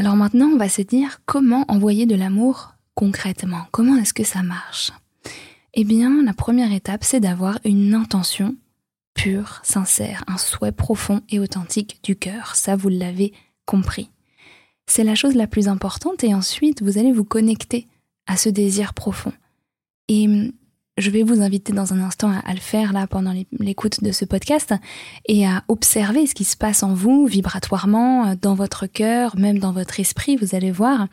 Alors 0.00 0.16
maintenant, 0.16 0.46
on 0.46 0.56
va 0.56 0.70
se 0.70 0.80
dire 0.80 1.20
comment 1.26 1.66
envoyer 1.68 2.06
de 2.06 2.14
l'amour 2.14 2.72
concrètement. 2.94 3.66
Comment 3.70 3.96
est-ce 3.96 4.14
que 4.14 4.24
ça 4.24 4.42
marche? 4.42 4.92
Eh 5.74 5.84
bien, 5.84 6.22
la 6.22 6.32
première 6.32 6.72
étape, 6.72 7.04
c'est 7.04 7.20
d'avoir 7.20 7.58
une 7.66 7.92
intention 7.94 8.56
pur, 9.12 9.60
sincère, 9.62 10.24
un 10.26 10.38
souhait 10.38 10.72
profond 10.72 11.20
et 11.28 11.38
authentique 11.38 12.00
du 12.02 12.16
cœur. 12.16 12.56
Ça, 12.56 12.76
vous 12.76 12.88
l'avez 12.88 13.34
compris. 13.66 14.08
C'est 14.86 15.04
la 15.04 15.14
chose 15.14 15.34
la 15.34 15.46
plus 15.46 15.68
importante 15.68 16.24
et 16.24 16.32
ensuite, 16.32 16.82
vous 16.82 16.96
allez 16.96 17.12
vous 17.12 17.24
connecter 17.24 17.86
à 18.26 18.38
ce 18.38 18.48
désir 18.48 18.94
profond. 18.94 19.34
Et 20.08 20.26
hum, 20.26 20.52
je 21.00 21.10
vais 21.10 21.22
vous 21.22 21.40
inviter 21.40 21.72
dans 21.72 21.92
un 21.92 22.00
instant 22.00 22.30
à, 22.30 22.52
le 22.52 22.60
faire 22.60 22.92
là 22.92 23.06
pendant 23.06 23.34
l'écoute 23.58 24.02
de 24.02 24.12
ce 24.12 24.24
podcast 24.24 24.74
et 25.26 25.46
à 25.46 25.64
observer 25.68 26.26
ce 26.26 26.34
qui 26.34 26.44
se 26.44 26.56
passe 26.56 26.82
en 26.82 26.94
vous 26.94 27.26
vibratoirement, 27.26 28.28
euh, 28.28 28.34
dans 28.40 28.54
votre 28.54 28.86
cœur, 28.86 29.36
même 29.36 29.58
dans 29.58 29.72
votre 29.72 29.98
esprit, 30.00 30.36
vous 30.36 30.54
allez 30.54 30.70
voir. 30.70 31.08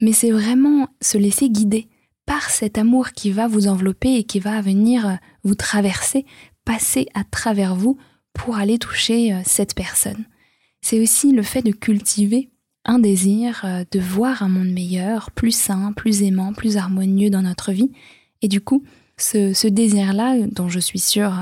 Mais 0.00 0.12
c'est 0.12 0.30
vraiment 0.30 0.88
se 1.00 1.18
laisser 1.18 1.50
guider 1.50 1.88
par 2.26 2.50
cet 2.50 2.78
amour 2.78 3.10
qui 3.10 3.32
va 3.32 3.48
vous 3.48 3.66
envelopper 3.66 4.14
et 4.14 4.24
qui 4.24 4.40
va 4.40 4.60
venir 4.60 5.06
euh, 5.06 5.14
vous 5.44 5.54
traverser 5.54 6.24
passer 6.64 7.06
à 7.14 7.24
travers 7.24 7.74
vous 7.74 7.98
pour 8.32 8.56
aller 8.56 8.78
toucher 8.78 9.32
euh, 9.32 9.40
cette 9.44 9.74
personne. 9.74 10.24
C'est 10.82 11.00
aussi 11.00 11.32
le 11.32 11.42
fait 11.42 11.62
de 11.62 11.72
cultiver 11.72 12.50
un 12.86 12.98
désir 12.98 13.66
de 13.90 14.00
voir 14.00 14.42
un 14.42 14.48
monde 14.48 14.70
meilleur, 14.70 15.30
plus 15.32 15.54
sain, 15.54 15.92
plus 15.92 16.22
aimant, 16.22 16.54
plus 16.54 16.78
harmonieux 16.78 17.28
dans 17.28 17.42
notre 17.42 17.72
vie. 17.72 17.90
Et 18.40 18.48
du 18.48 18.62
coup, 18.62 18.84
ce, 19.22 19.68
désir-là, 19.68 20.36
dont 20.50 20.68
je 20.68 20.80
suis 20.80 20.98
sûre 20.98 21.34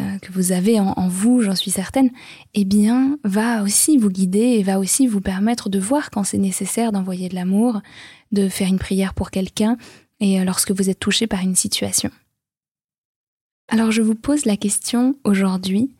euh, 0.00 0.18
que 0.18 0.32
vous 0.32 0.52
avez 0.52 0.80
en, 0.80 0.92
en 0.96 1.08
vous, 1.08 1.40
j'en 1.40 1.54
suis 1.54 1.70
certaine, 1.70 2.10
eh 2.54 2.64
bien, 2.64 3.18
va 3.24 3.62
aussi 3.62 3.96
vous 3.96 4.10
guider 4.10 4.38
et 4.58 4.62
va 4.62 4.78
aussi 4.78 5.06
vous 5.06 5.20
permettre 5.20 5.68
de 5.68 5.78
voir 5.78 6.10
quand 6.10 6.24
c'est 6.24 6.38
nécessaire 6.38 6.92
d'envoyer 6.92 7.28
de 7.28 7.34
l'amour, 7.34 7.80
de 8.32 8.48
faire 8.48 8.68
une 8.68 8.78
prière 8.78 9.14
pour 9.14 9.30
quelqu'un 9.30 9.76
et 10.20 10.44
lorsque 10.44 10.70
vous 10.70 10.90
êtes 10.90 10.98
touché 10.98 11.26
par 11.26 11.40
une 11.40 11.56
situation. 11.56 12.10
Alors 13.68 13.90
je 13.90 14.02
vous 14.02 14.14
pose 14.14 14.44
la 14.44 14.56
question 14.56 15.14
aujourd'hui, 15.24 15.90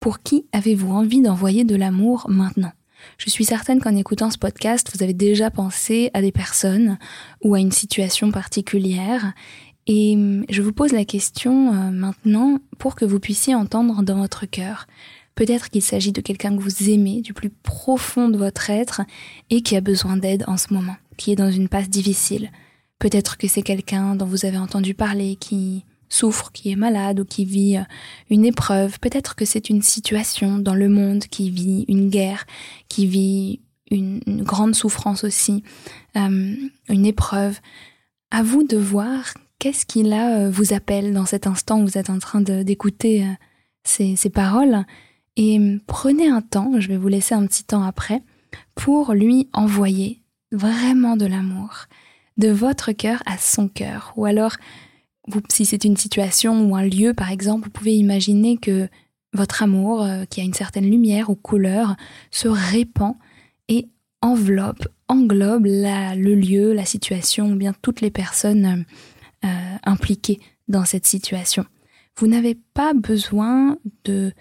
pour 0.00 0.20
qui 0.20 0.46
avez-vous 0.52 0.90
envie 0.92 1.20
d'envoyer 1.20 1.64
de 1.64 1.76
l'amour 1.76 2.26
maintenant? 2.28 2.72
Je 3.18 3.30
suis 3.30 3.44
certaine 3.44 3.80
qu'en 3.80 3.96
écoutant 3.96 4.30
ce 4.30 4.38
podcast, 4.38 4.90
vous 4.94 5.02
avez 5.02 5.12
déjà 5.12 5.50
pensé 5.50 6.10
à 6.14 6.22
des 6.22 6.32
personnes 6.32 6.98
ou 7.42 7.54
à 7.54 7.60
une 7.60 7.72
situation 7.72 8.30
particulière. 8.30 9.32
Et 9.86 10.14
hum, 10.14 10.44
je 10.48 10.62
vous 10.62 10.72
pose 10.72 10.92
la 10.92 11.04
question 11.04 11.72
euh, 11.72 11.90
maintenant 11.90 12.58
pour 12.78 12.94
que 12.94 13.04
vous 13.04 13.20
puissiez 13.20 13.54
entendre 13.54 14.02
dans 14.02 14.18
votre 14.18 14.46
cœur. 14.46 14.86
Peut-être 15.34 15.70
qu'il 15.70 15.82
s'agit 15.82 16.12
de 16.12 16.20
quelqu'un 16.20 16.56
que 16.56 16.62
vous 16.62 16.90
aimez 16.90 17.22
du 17.22 17.32
plus 17.32 17.50
profond 17.50 18.28
de 18.28 18.36
votre 18.36 18.68
être 18.70 19.00
et 19.50 19.62
qui 19.62 19.76
a 19.76 19.80
besoin 19.80 20.16
d'aide 20.16 20.44
en 20.46 20.56
ce 20.56 20.74
moment, 20.74 20.96
qui 21.16 21.32
est 21.32 21.36
dans 21.36 21.50
une 21.50 21.68
passe 21.68 21.88
difficile. 21.88 22.50
Peut-être 22.98 23.38
que 23.38 23.48
c'est 23.48 23.62
quelqu'un 23.62 24.14
dont 24.14 24.26
vous 24.26 24.44
avez 24.44 24.58
entendu 24.58 24.94
parler 24.94 25.36
qui 25.36 25.84
souffre, 26.08 26.52
qui 26.52 26.70
est 26.70 26.76
malade 26.76 27.20
ou 27.20 27.24
qui 27.24 27.44
vit 27.44 27.78
euh, 27.78 27.82
une 28.30 28.44
épreuve. 28.44 29.00
Peut-être 29.00 29.34
que 29.34 29.44
c'est 29.44 29.70
une 29.70 29.82
situation 29.82 30.58
dans 30.58 30.74
le 30.74 30.88
monde 30.88 31.24
qui 31.24 31.50
vit 31.50 31.84
une 31.88 32.10
guerre, 32.10 32.46
qui 32.88 33.06
vit 33.06 33.60
une, 33.90 34.20
grande 34.42 34.74
souffrance 34.74 35.24
aussi, 35.24 35.62
euh, 36.16 36.54
une 36.88 37.06
épreuve. 37.06 37.58
À 38.30 38.42
vous 38.42 38.62
de 38.62 38.76
voir 38.76 39.34
qu'est-ce 39.62 39.86
qui 39.86 40.02
là 40.02 40.38
euh, 40.38 40.50
vous 40.50 40.72
appelle 40.72 41.14
dans 41.14 41.24
cet 41.24 41.46
instant 41.46 41.80
où 41.80 41.86
vous 41.86 41.96
êtes 41.96 42.10
en 42.10 42.18
train 42.18 42.40
d'écouter 42.40 43.24
ces, 43.84 44.16
ces, 44.16 44.28
paroles? 44.28 44.84
Et 45.36 45.60
prenez 45.86 46.28
un 46.28 46.40
temps, 46.40 46.80
je 46.80 46.88
vais 46.88 46.96
vous 46.96 47.06
laisser 47.06 47.36
un 47.36 47.46
petit 47.46 47.62
temps 47.62 47.84
après, 47.84 48.22
pour 48.74 49.12
lui 49.12 49.48
envoyer 49.52 50.20
vraiment 50.50 51.16
de 51.16 51.26
l'amour, 51.26 51.86
de 52.38 52.48
votre 52.48 52.90
cœur 52.90 53.22
à 53.24 53.38
son 53.38 53.68
cœur. 53.68 54.12
Ou 54.16 54.24
alors, 54.24 54.56
si 55.48 55.64
c'est 55.64 55.84
une 55.84 55.96
situation 55.96 56.68
ou 56.68 56.74
un 56.74 56.84
lieu, 56.84 57.14
par 57.14 57.30
exemple, 57.30 57.66
vous 57.66 57.70
pouvez 57.70 57.94
imaginer 57.94 58.56
que 58.56 58.88
votre 59.32 59.62
amour, 59.62 60.02
euh, 60.02 60.24
qui 60.24 60.40
a 60.40 60.44
une 60.44 60.54
certaine 60.54 60.90
lumière 60.90 61.30
ou 61.30 61.36
couleur, 61.36 61.94
se 62.32 62.48
répand 62.48 63.14
et 63.68 63.86
enveloppe, 64.22 64.88
englobe 65.06 65.66
le 65.66 66.34
lieu, 66.34 66.72
la 66.72 66.84
situation 66.84 67.52
ou 67.52 67.54
bien 67.54 67.72
toutes 67.80 68.00
les 68.00 68.10
personnes 68.10 68.84
euh, 69.44 69.94
dans 70.68 70.84
cette 70.84 71.06
situation. 71.06 71.64
Vous 72.16 72.26
n'avez 72.26 72.54
pas 72.74 72.94
besoin 72.94 73.78
de 74.04 74.32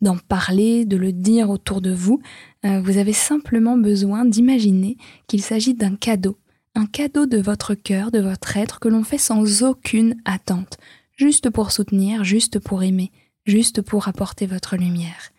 d'en 0.00 0.16
parler, 0.16 0.84
de 0.84 0.96
le 0.96 1.12
dire 1.12 1.50
autour 1.50 1.80
de 1.80 1.92
vous. 1.92 2.20
Euh, 2.64 2.80
vous 2.80 2.98
avez 2.98 3.12
simplement 3.12 3.76
besoin 3.76 4.24
d'imaginer 4.24 4.96
qu'il 5.28 5.40
s'agit 5.40 5.74
d'un 5.74 5.94
cadeau, 5.94 6.36
un 6.74 6.86
cadeau 6.86 7.26
de 7.26 7.38
votre 7.38 7.74
cœur, 7.74 8.10
de 8.10 8.18
votre 8.18 8.56
être 8.56 8.80
que 8.80 8.88
l'on 8.88 9.04
fait 9.04 9.18
sans 9.18 9.62
aucune 9.62 10.16
attente, 10.24 10.78
juste 11.16 11.50
pour 11.50 11.70
soutenir, 11.70 12.24
juste 12.24 12.58
pour 12.58 12.82
aimer, 12.82 13.12
juste 13.46 13.82
pour 13.82 14.08
apporter 14.08 14.46
votre 14.46 14.76
lumière. 14.76 15.30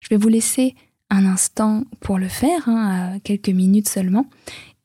Je 0.00 0.08
vais 0.08 0.16
vous 0.16 0.28
laisser 0.28 0.74
un 1.10 1.26
instant 1.26 1.84
pour 2.00 2.18
le 2.18 2.28
faire, 2.28 2.68
hein, 2.68 3.18
quelques 3.22 3.50
minutes 3.50 3.88
seulement. 3.88 4.26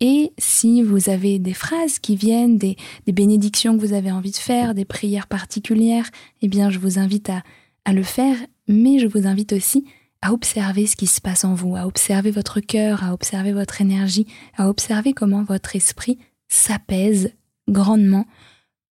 Et 0.01 0.31
si 0.37 0.81
vous 0.81 1.09
avez 1.09 1.39
des 1.39 1.53
phrases 1.53 1.99
qui 1.99 2.15
viennent, 2.15 2.57
des, 2.57 2.77
bénédictions 3.07 3.77
que 3.77 3.85
vous 3.85 3.93
avez 3.93 4.11
envie 4.11 4.31
de 4.31 4.37
faire, 4.37 4.73
des 4.73 4.85
prières 4.85 5.27
particulières, 5.27 6.09
eh 6.41 6.47
bien 6.47 6.69
je 6.69 6.79
vous 6.79 6.99
invite 6.99 7.29
à, 7.29 7.43
à 7.85 7.93
le 7.93 8.03
faire, 8.03 8.37
mais 8.67 8.99
je 8.99 9.07
vous 9.07 9.27
invite 9.27 9.53
aussi 9.53 9.85
à 10.21 10.33
observer 10.33 10.85
ce 10.85 10.95
qui 10.95 11.07
se 11.07 11.21
passe 11.21 11.43
en 11.43 11.53
vous, 11.53 11.75
à 11.75 11.85
observer 11.85 12.31
votre 12.31 12.59
cœur, 12.59 13.03
à 13.03 13.13
observer 13.13 13.53
votre 13.53 13.81
énergie, 13.81 14.27
à 14.57 14.69
observer 14.69 15.13
comment 15.13 15.43
votre 15.43 15.75
esprit 15.75 16.17
s'apaise 16.47 17.31
grandement 17.67 18.25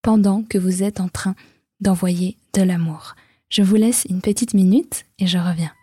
pendant 0.02 0.42
que 0.42 0.58
vous 0.58 0.82
êtes 0.82 1.00
en 1.00 1.08
train 1.08 1.34
d'envoyer 1.80 2.36
de 2.54 2.62
l'amour. 2.62 3.16
Je 3.48 3.62
vous 3.62 3.76
laisse 3.76 4.06
une 4.08 4.20
petite 4.20 4.54
minute 4.54 5.04
et 5.18 5.26
je 5.26 5.38
reviens. 5.38 5.75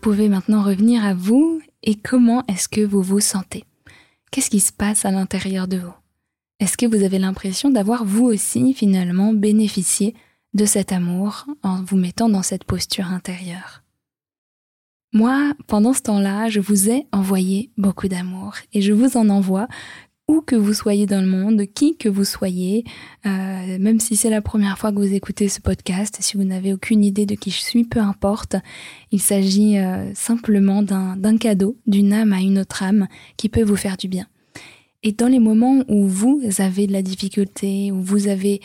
Pouvez 0.00 0.30
maintenant 0.30 0.62
revenir 0.62 1.04
à 1.04 1.12
vous 1.12 1.60
et 1.82 1.94
comment 1.94 2.42
est-ce 2.48 2.68
que 2.68 2.80
vous 2.80 3.02
vous 3.02 3.20
sentez? 3.20 3.64
Qu'est-ce 4.30 4.48
qui 4.48 4.60
se 4.60 4.72
passe 4.72 5.04
à 5.04 5.10
l'intérieur 5.10 5.68
de 5.68 5.76
vous? 5.76 5.92
Est-ce 6.58 6.78
que 6.78 6.86
vous 6.86 7.04
avez 7.04 7.18
l'impression 7.18 7.68
d'avoir 7.68 8.06
vous 8.06 8.24
aussi 8.24 8.72
finalement 8.72 9.34
bénéficié 9.34 10.14
de 10.54 10.64
cet 10.64 10.92
amour 10.92 11.44
en 11.62 11.82
vous 11.82 11.98
mettant 11.98 12.30
dans 12.30 12.42
cette 12.42 12.64
posture 12.64 13.08
intérieure? 13.08 13.82
Moi, 15.12 15.52
pendant 15.66 15.92
ce 15.92 16.02
temps-là, 16.02 16.48
je 16.48 16.60
vous 16.60 16.88
ai 16.88 17.06
envoyé 17.12 17.70
beaucoup 17.76 18.08
d'amour 18.08 18.54
et 18.72 18.80
je 18.80 18.94
vous 18.94 19.18
en 19.18 19.28
envoie 19.28 19.68
où 20.30 20.42
que 20.42 20.54
vous 20.54 20.74
soyez 20.74 21.06
dans 21.06 21.20
le 21.20 21.26
monde, 21.26 21.64
qui 21.74 21.96
que 21.96 22.08
vous 22.08 22.24
soyez, 22.24 22.84
euh, 23.26 23.78
même 23.80 23.98
si 23.98 24.14
c'est 24.14 24.30
la 24.30 24.40
première 24.40 24.78
fois 24.78 24.92
que 24.92 24.98
vous 24.98 25.12
écoutez 25.12 25.48
ce 25.48 25.60
podcast, 25.60 26.18
si 26.20 26.36
vous 26.36 26.44
n'avez 26.44 26.72
aucune 26.72 27.02
idée 27.02 27.26
de 27.26 27.34
qui 27.34 27.50
je 27.50 27.60
suis, 27.60 27.82
peu 27.82 27.98
importe, 27.98 28.54
il 29.10 29.20
s'agit 29.20 29.78
euh, 29.78 30.14
simplement 30.14 30.84
d'un 30.84 31.36
cadeau 31.36 31.76
d'une 31.88 32.12
âme 32.12 32.32
à 32.32 32.38
une 32.38 32.60
autre 32.60 32.84
âme 32.84 33.08
qui 33.36 33.48
peut 33.48 33.64
vous 33.64 33.74
faire 33.74 33.96
du 33.96 34.06
bien. 34.06 34.28
Et 35.02 35.10
dans 35.10 35.26
les 35.26 35.40
moments 35.40 35.82
où 35.88 36.06
vous 36.06 36.40
avez 36.58 36.86
de 36.86 36.92
la 36.92 37.02
difficulté, 37.02 37.90
où 37.90 38.00
vous 38.00 38.28
avez 38.28 38.60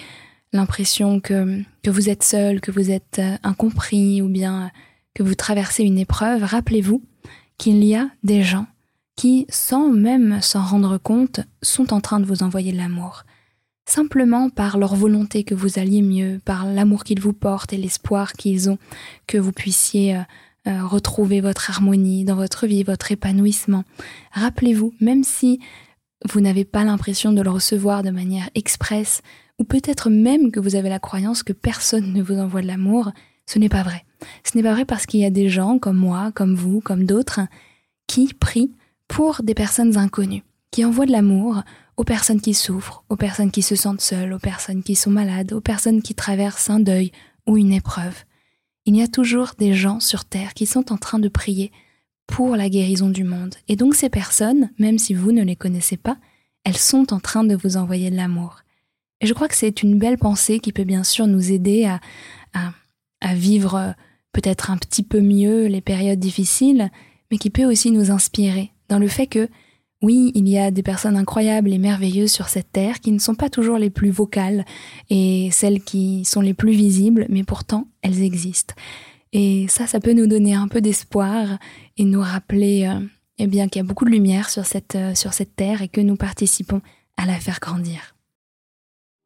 l'impression 0.54 1.19
que, 1.19 1.63
que 1.82 1.89
vous 1.89 2.10
êtes 2.10 2.23
seul, 2.23 2.62
que 2.62 2.69
vous 2.69 2.91
êtes 2.91 3.17
euh, 3.17 3.38
incompris, 3.41 4.21
ou 4.21 4.30
bien 4.30 4.69
que 5.15 5.23
vous 5.23 5.34
traversez 5.34 5.84
une 5.84 5.97
épreuve, 5.97 6.43
rappelez-vous 6.43 7.01
qu'il 7.58 7.84
y 7.84 7.95
a 7.95 8.08
des 8.23 8.43
gens 8.43 8.67
qui, 9.15 9.45
sans 9.49 9.89
même 9.89 10.41
s'en 10.41 10.63
rendre 10.63 10.97
compte, 10.97 11.41
sont 11.62 11.93
en 11.93 12.01
train 12.01 12.19
de 12.19 12.25
vous 12.25 12.43
envoyer 12.43 12.71
de 12.71 12.78
l'amour. 12.78 13.23
Simplement 13.88 14.49
par 14.49 14.78
leur 14.78 14.95
volonté 14.95 15.43
que 15.43 15.56
vous 15.56 15.78
alliez 15.80 16.01
mieux, 16.01 16.39
par 16.43 16.65
l'amour 16.65 17.04
qu'ils 17.04 17.21
vous 17.21 17.34
portent 17.34 17.71
et 17.71 17.78
l'espoir 17.78 18.34
qu'ils 18.34 18.69
ont 18.69 18.80
que 19.28 19.38
vous 19.38 19.51
puissiez 19.51 20.15
euh, 20.15 20.21
euh, 20.67 20.86
retrouver 20.86 21.41
votre 21.41 21.69
harmonie 21.69 22.25
dans 22.25 22.36
votre 22.36 22.65
vie, 22.65 22.84
votre 22.84 23.12
épanouissement. 23.12 23.84
Rappelez-vous, 24.32 24.93
même 24.99 25.23
si 25.23 25.60
vous 26.28 26.41
n'avez 26.41 26.65
pas 26.65 26.84
l'impression 26.84 27.32
de 27.32 27.41
le 27.43 27.51
recevoir 27.51 28.01
de 28.01 28.10
manière 28.10 28.49
expresse, 28.56 29.21
ou 29.60 29.63
peut-être 29.63 30.10
même 30.10 30.51
que 30.51 30.60
vous 30.60 30.75
avez 30.75 30.89
la 30.89 30.99
croyance 30.99 31.43
que 31.43 31.54
personne 31.54 32.12
ne 32.12 32.23
vous 32.23 32.39
envoie 32.39 32.62
de 32.62 32.67
l'amour, 32.67 33.12
ce 33.45 33.60
n'est 33.60 33.69
pas 33.69 33.84
vrai. 33.84 34.04
Ce 34.43 34.58
n'est 34.58 34.63
pas 34.63 34.73
vrai 34.73 34.86
parce 34.86 35.06
qu'il 35.06 35.19
y 35.19 35.25
a 35.25 35.30
des 35.30 35.49
gens 35.49 35.78
comme 35.78 35.97
moi, 35.97 36.32
comme 36.34 36.56
vous, 36.56 36.82
comme 36.82 37.06
d'autres, 37.06 37.41
qui 38.08 38.34
prient 38.34 38.71
pour 39.08 39.41
des 39.44 39.54
personnes 39.54 39.98
inconnues, 39.98 40.44
qui 40.72 40.86
envoient 40.86 41.06
de 41.06 41.12
l'amour 41.12 41.63
aux 41.98 42.04
personnes 42.04 42.41
qui 42.41 42.54
souffrent, 42.54 43.04
aux 43.10 43.15
personnes 43.15 43.52
qui 43.52 43.62
se 43.62 43.76
sentent 43.76 44.02
seules, 44.02 44.34
aux 44.34 44.39
personnes 44.39 44.84
qui 44.84 44.96
sont 44.96 45.12
malades, 45.12 45.54
aux 45.54 45.62
personnes 45.62 46.02
qui 46.02 46.15
traversent 46.15 46.70
un 46.70 46.80
deuil 46.80 47.12
ou 47.48 47.58
une 47.58 47.72
épreuve. 47.72 48.24
Il 48.86 48.96
y 48.96 49.02
a 49.02 49.08
toujours 49.08 49.54
des 49.58 49.74
gens 49.74 50.00
sur 50.00 50.26
Terre 50.26 50.54
qui 50.54 50.65
sont 50.65 50.91
en 50.91 50.98
train 50.98 51.20
de 51.20 51.30
prier 51.30 51.72
pour 52.28 52.56
la 52.56 52.70
guérison 52.70 53.10
du 53.10 53.24
monde. 53.24 53.56
Et 53.68 53.76
donc 53.76 53.96
ces 53.96 54.10
personnes, 54.10 54.72
même 54.78 54.98
si 54.98 55.13
vous 55.13 55.32
ne 55.32 55.44
les 55.44 55.56
connaissez 55.56 55.98
pas, 55.98 56.18
elles 56.63 56.78
sont 56.78 57.13
en 57.13 57.20
train 57.20 57.44
de 57.44 57.56
vous 57.56 57.78
envoyer 57.78 58.10
de 58.10 58.15
l'amour. 58.15 58.62
Et 59.22 59.28
je 59.28 59.34
crois 59.34 59.48
que 59.48 59.56
c'est 59.56 59.82
une 59.82 59.98
belle 59.98 60.18
pensée 60.18 60.60
qui 60.60 60.74
peut 60.74 60.84
bien 60.84 61.04
sûr 61.04 61.28
nous 61.28 61.52
aider 61.52 61.86
à, 61.86 62.00
à, 62.54 62.74
à 63.22 63.34
vivre 63.34 63.96
peut-être 64.34 64.70
un 64.70 64.78
petit 64.78 65.04
peu 65.04 65.22
mieux 65.22 65.68
les 65.68 65.82
périodes 65.82 66.20
difficiles, 66.20 66.91
mais 67.32 67.38
qui 67.38 67.50
peut 67.50 67.65
aussi 67.65 67.91
nous 67.91 68.12
inspirer 68.12 68.72
dans 68.89 69.00
le 69.00 69.08
fait 69.08 69.28
que, 69.28 69.50
oui, 70.02 70.32
il 70.36 70.48
y 70.48 70.58
a 70.58 70.71
des 70.71 70.84
personnes 70.84 71.15
incroyables 71.15 71.71
et 71.74 71.78
merveilleuses 71.78 72.32
sur 72.32 72.50
cette 72.50 72.71
terre 72.71 73.00
qui 73.00 73.12
ne 73.12 73.19
sont 73.19 73.36
pas 73.36 73.50
toujours 73.50 73.78
les 73.78 73.89
plus 73.89 74.12
vocales 74.12 74.65
et 75.10 75.50
celles 75.52 75.82
qui 75.82 76.26
sont 76.26 76.41
les 76.41 76.54
plus 76.54 76.74
visibles, 76.74 77.26
mais 77.30 77.43
pourtant 77.43 77.88
elles 78.02 78.21
existent. 78.21 78.76
Et 79.34 79.65
ça, 79.67 79.88
ça 79.88 80.00
peut 80.00 80.13
nous 80.13 80.28
donner 80.28 80.54
un 80.54 80.67
peu 80.67 80.80
d'espoir 80.80 81.58
et 81.98 82.06
nous 82.06 82.21
rappeler 82.21 82.88
euh, 82.88 83.06
eh 83.38 83.48
bien 83.48 83.67
qu'il 83.67 83.82
y 83.82 83.86
a 83.86 83.88
beaucoup 83.88 84.06
de 84.06 84.10
lumière 84.10 84.50
sur 84.50 84.65
cette, 84.65 84.95
euh, 84.95 85.13
sur 85.15 85.34
cette 85.34 85.56
terre 85.56 85.82
et 85.82 85.88
que 85.88 86.02
nous 86.02 86.15
participons 86.15 86.82
à 87.17 87.26
la 87.26 87.34
faire 87.34 87.60
grandir. 87.60 88.15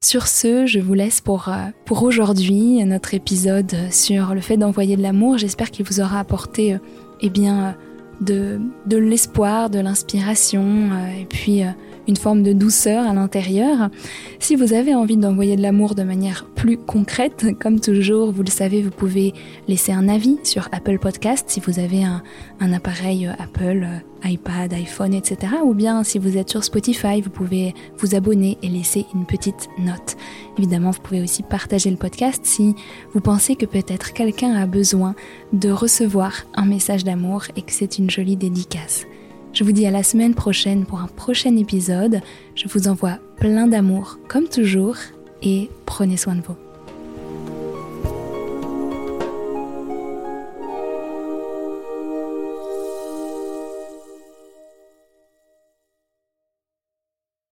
Sur 0.03 0.27
ce, 0.27 0.65
je 0.65 0.79
vous 0.79 0.93
laisse 0.93 1.21
pour, 1.21 1.49
euh, 1.49 1.67
pour 1.85 2.01
aujourd'hui 2.03 2.83
notre 2.85 3.13
épisode 3.13 3.75
sur 3.91 4.33
le 4.33 4.41
fait 4.41 4.57
d'envoyer 4.57 4.95
de 4.95 5.01
l'amour. 5.01 5.37
J'espère 5.37 5.71
qu'il 5.71 5.85
vous 5.85 5.99
aura 5.99 6.19
apporté 6.19 6.77
eh 7.21 7.29
bien, 7.29 7.77
de, 8.21 8.59
de 8.85 8.97
l'espoir, 8.97 9.69
de 9.69 9.79
l'inspiration, 9.79 10.89
euh, 10.91 11.21
et 11.21 11.25
puis 11.25 11.63
euh, 11.63 11.69
une 12.09 12.17
forme 12.17 12.41
de 12.41 12.53
douceur 12.53 13.07
à 13.07 13.13
l'intérieur. 13.13 13.89
Si 14.39 14.55
vous 14.55 14.73
avez 14.73 14.95
envie 14.95 15.15
d'envoyer 15.15 15.55
de 15.55 15.61
l'amour 15.61 15.93
de 15.93 16.01
manière 16.01 16.45
plus 16.55 16.75
concrète, 16.75 17.45
comme 17.61 17.79
toujours, 17.79 18.31
vous 18.31 18.41
le 18.41 18.49
savez, 18.49 18.81
vous 18.81 18.89
pouvez 18.89 19.33
laisser 19.67 19.91
un 19.91 20.09
avis 20.09 20.39
sur 20.43 20.67
Apple 20.71 20.97
Podcast 20.97 21.45
si 21.47 21.59
vous 21.59 21.79
avez 21.79 22.03
un, 22.03 22.23
un 22.59 22.73
appareil 22.73 23.29
Apple 23.37 23.87
iPad, 24.25 24.73
iPhone, 24.73 25.13
etc. 25.13 25.53
Ou 25.63 25.73
bien 25.75 26.03
si 26.03 26.17
vous 26.17 26.35
êtes 26.35 26.49
sur 26.49 26.63
Spotify, 26.63 27.21
vous 27.21 27.29
pouvez 27.29 27.75
vous 27.99 28.15
abonner 28.15 28.57
et 28.63 28.69
laisser 28.69 29.05
une 29.13 29.25
petite 29.25 29.69
note. 29.77 30.17
Évidemment, 30.57 30.89
vous 30.89 31.01
pouvez 31.01 31.21
aussi 31.21 31.43
partager 31.43 31.91
le 31.91 31.97
podcast 31.97 32.41
si 32.43 32.75
vous 33.13 33.21
pensez 33.21 33.55
que 33.55 33.67
peut-être 33.67 34.13
quelqu'un 34.13 34.55
a 34.55 34.65
besoin 34.65 35.13
de 35.53 35.69
recevoir 35.69 36.33
un 36.55 36.65
message 36.65 37.03
d'amour 37.03 37.43
et 37.55 37.61
que 37.61 37.71
c'est 37.71 37.99
une 37.99 38.09
jolie 38.09 38.35
dédicace. 38.35 39.05
Je 39.53 39.63
vous 39.63 39.71
dis 39.71 39.85
à 39.85 39.91
la 39.91 40.03
semaine 40.03 40.35
prochaine 40.35 40.85
pour 40.85 40.99
un 40.99 41.07
prochain 41.07 41.55
épisode. 41.57 42.21
Je 42.55 42.67
vous 42.67 42.87
envoie 42.87 43.19
plein 43.37 43.67
d'amour 43.67 44.19
comme 44.27 44.47
toujours 44.47 44.95
et 45.41 45.69
prenez 45.85 46.17
soin 46.17 46.35
de 46.35 46.41
vous. 46.41 46.68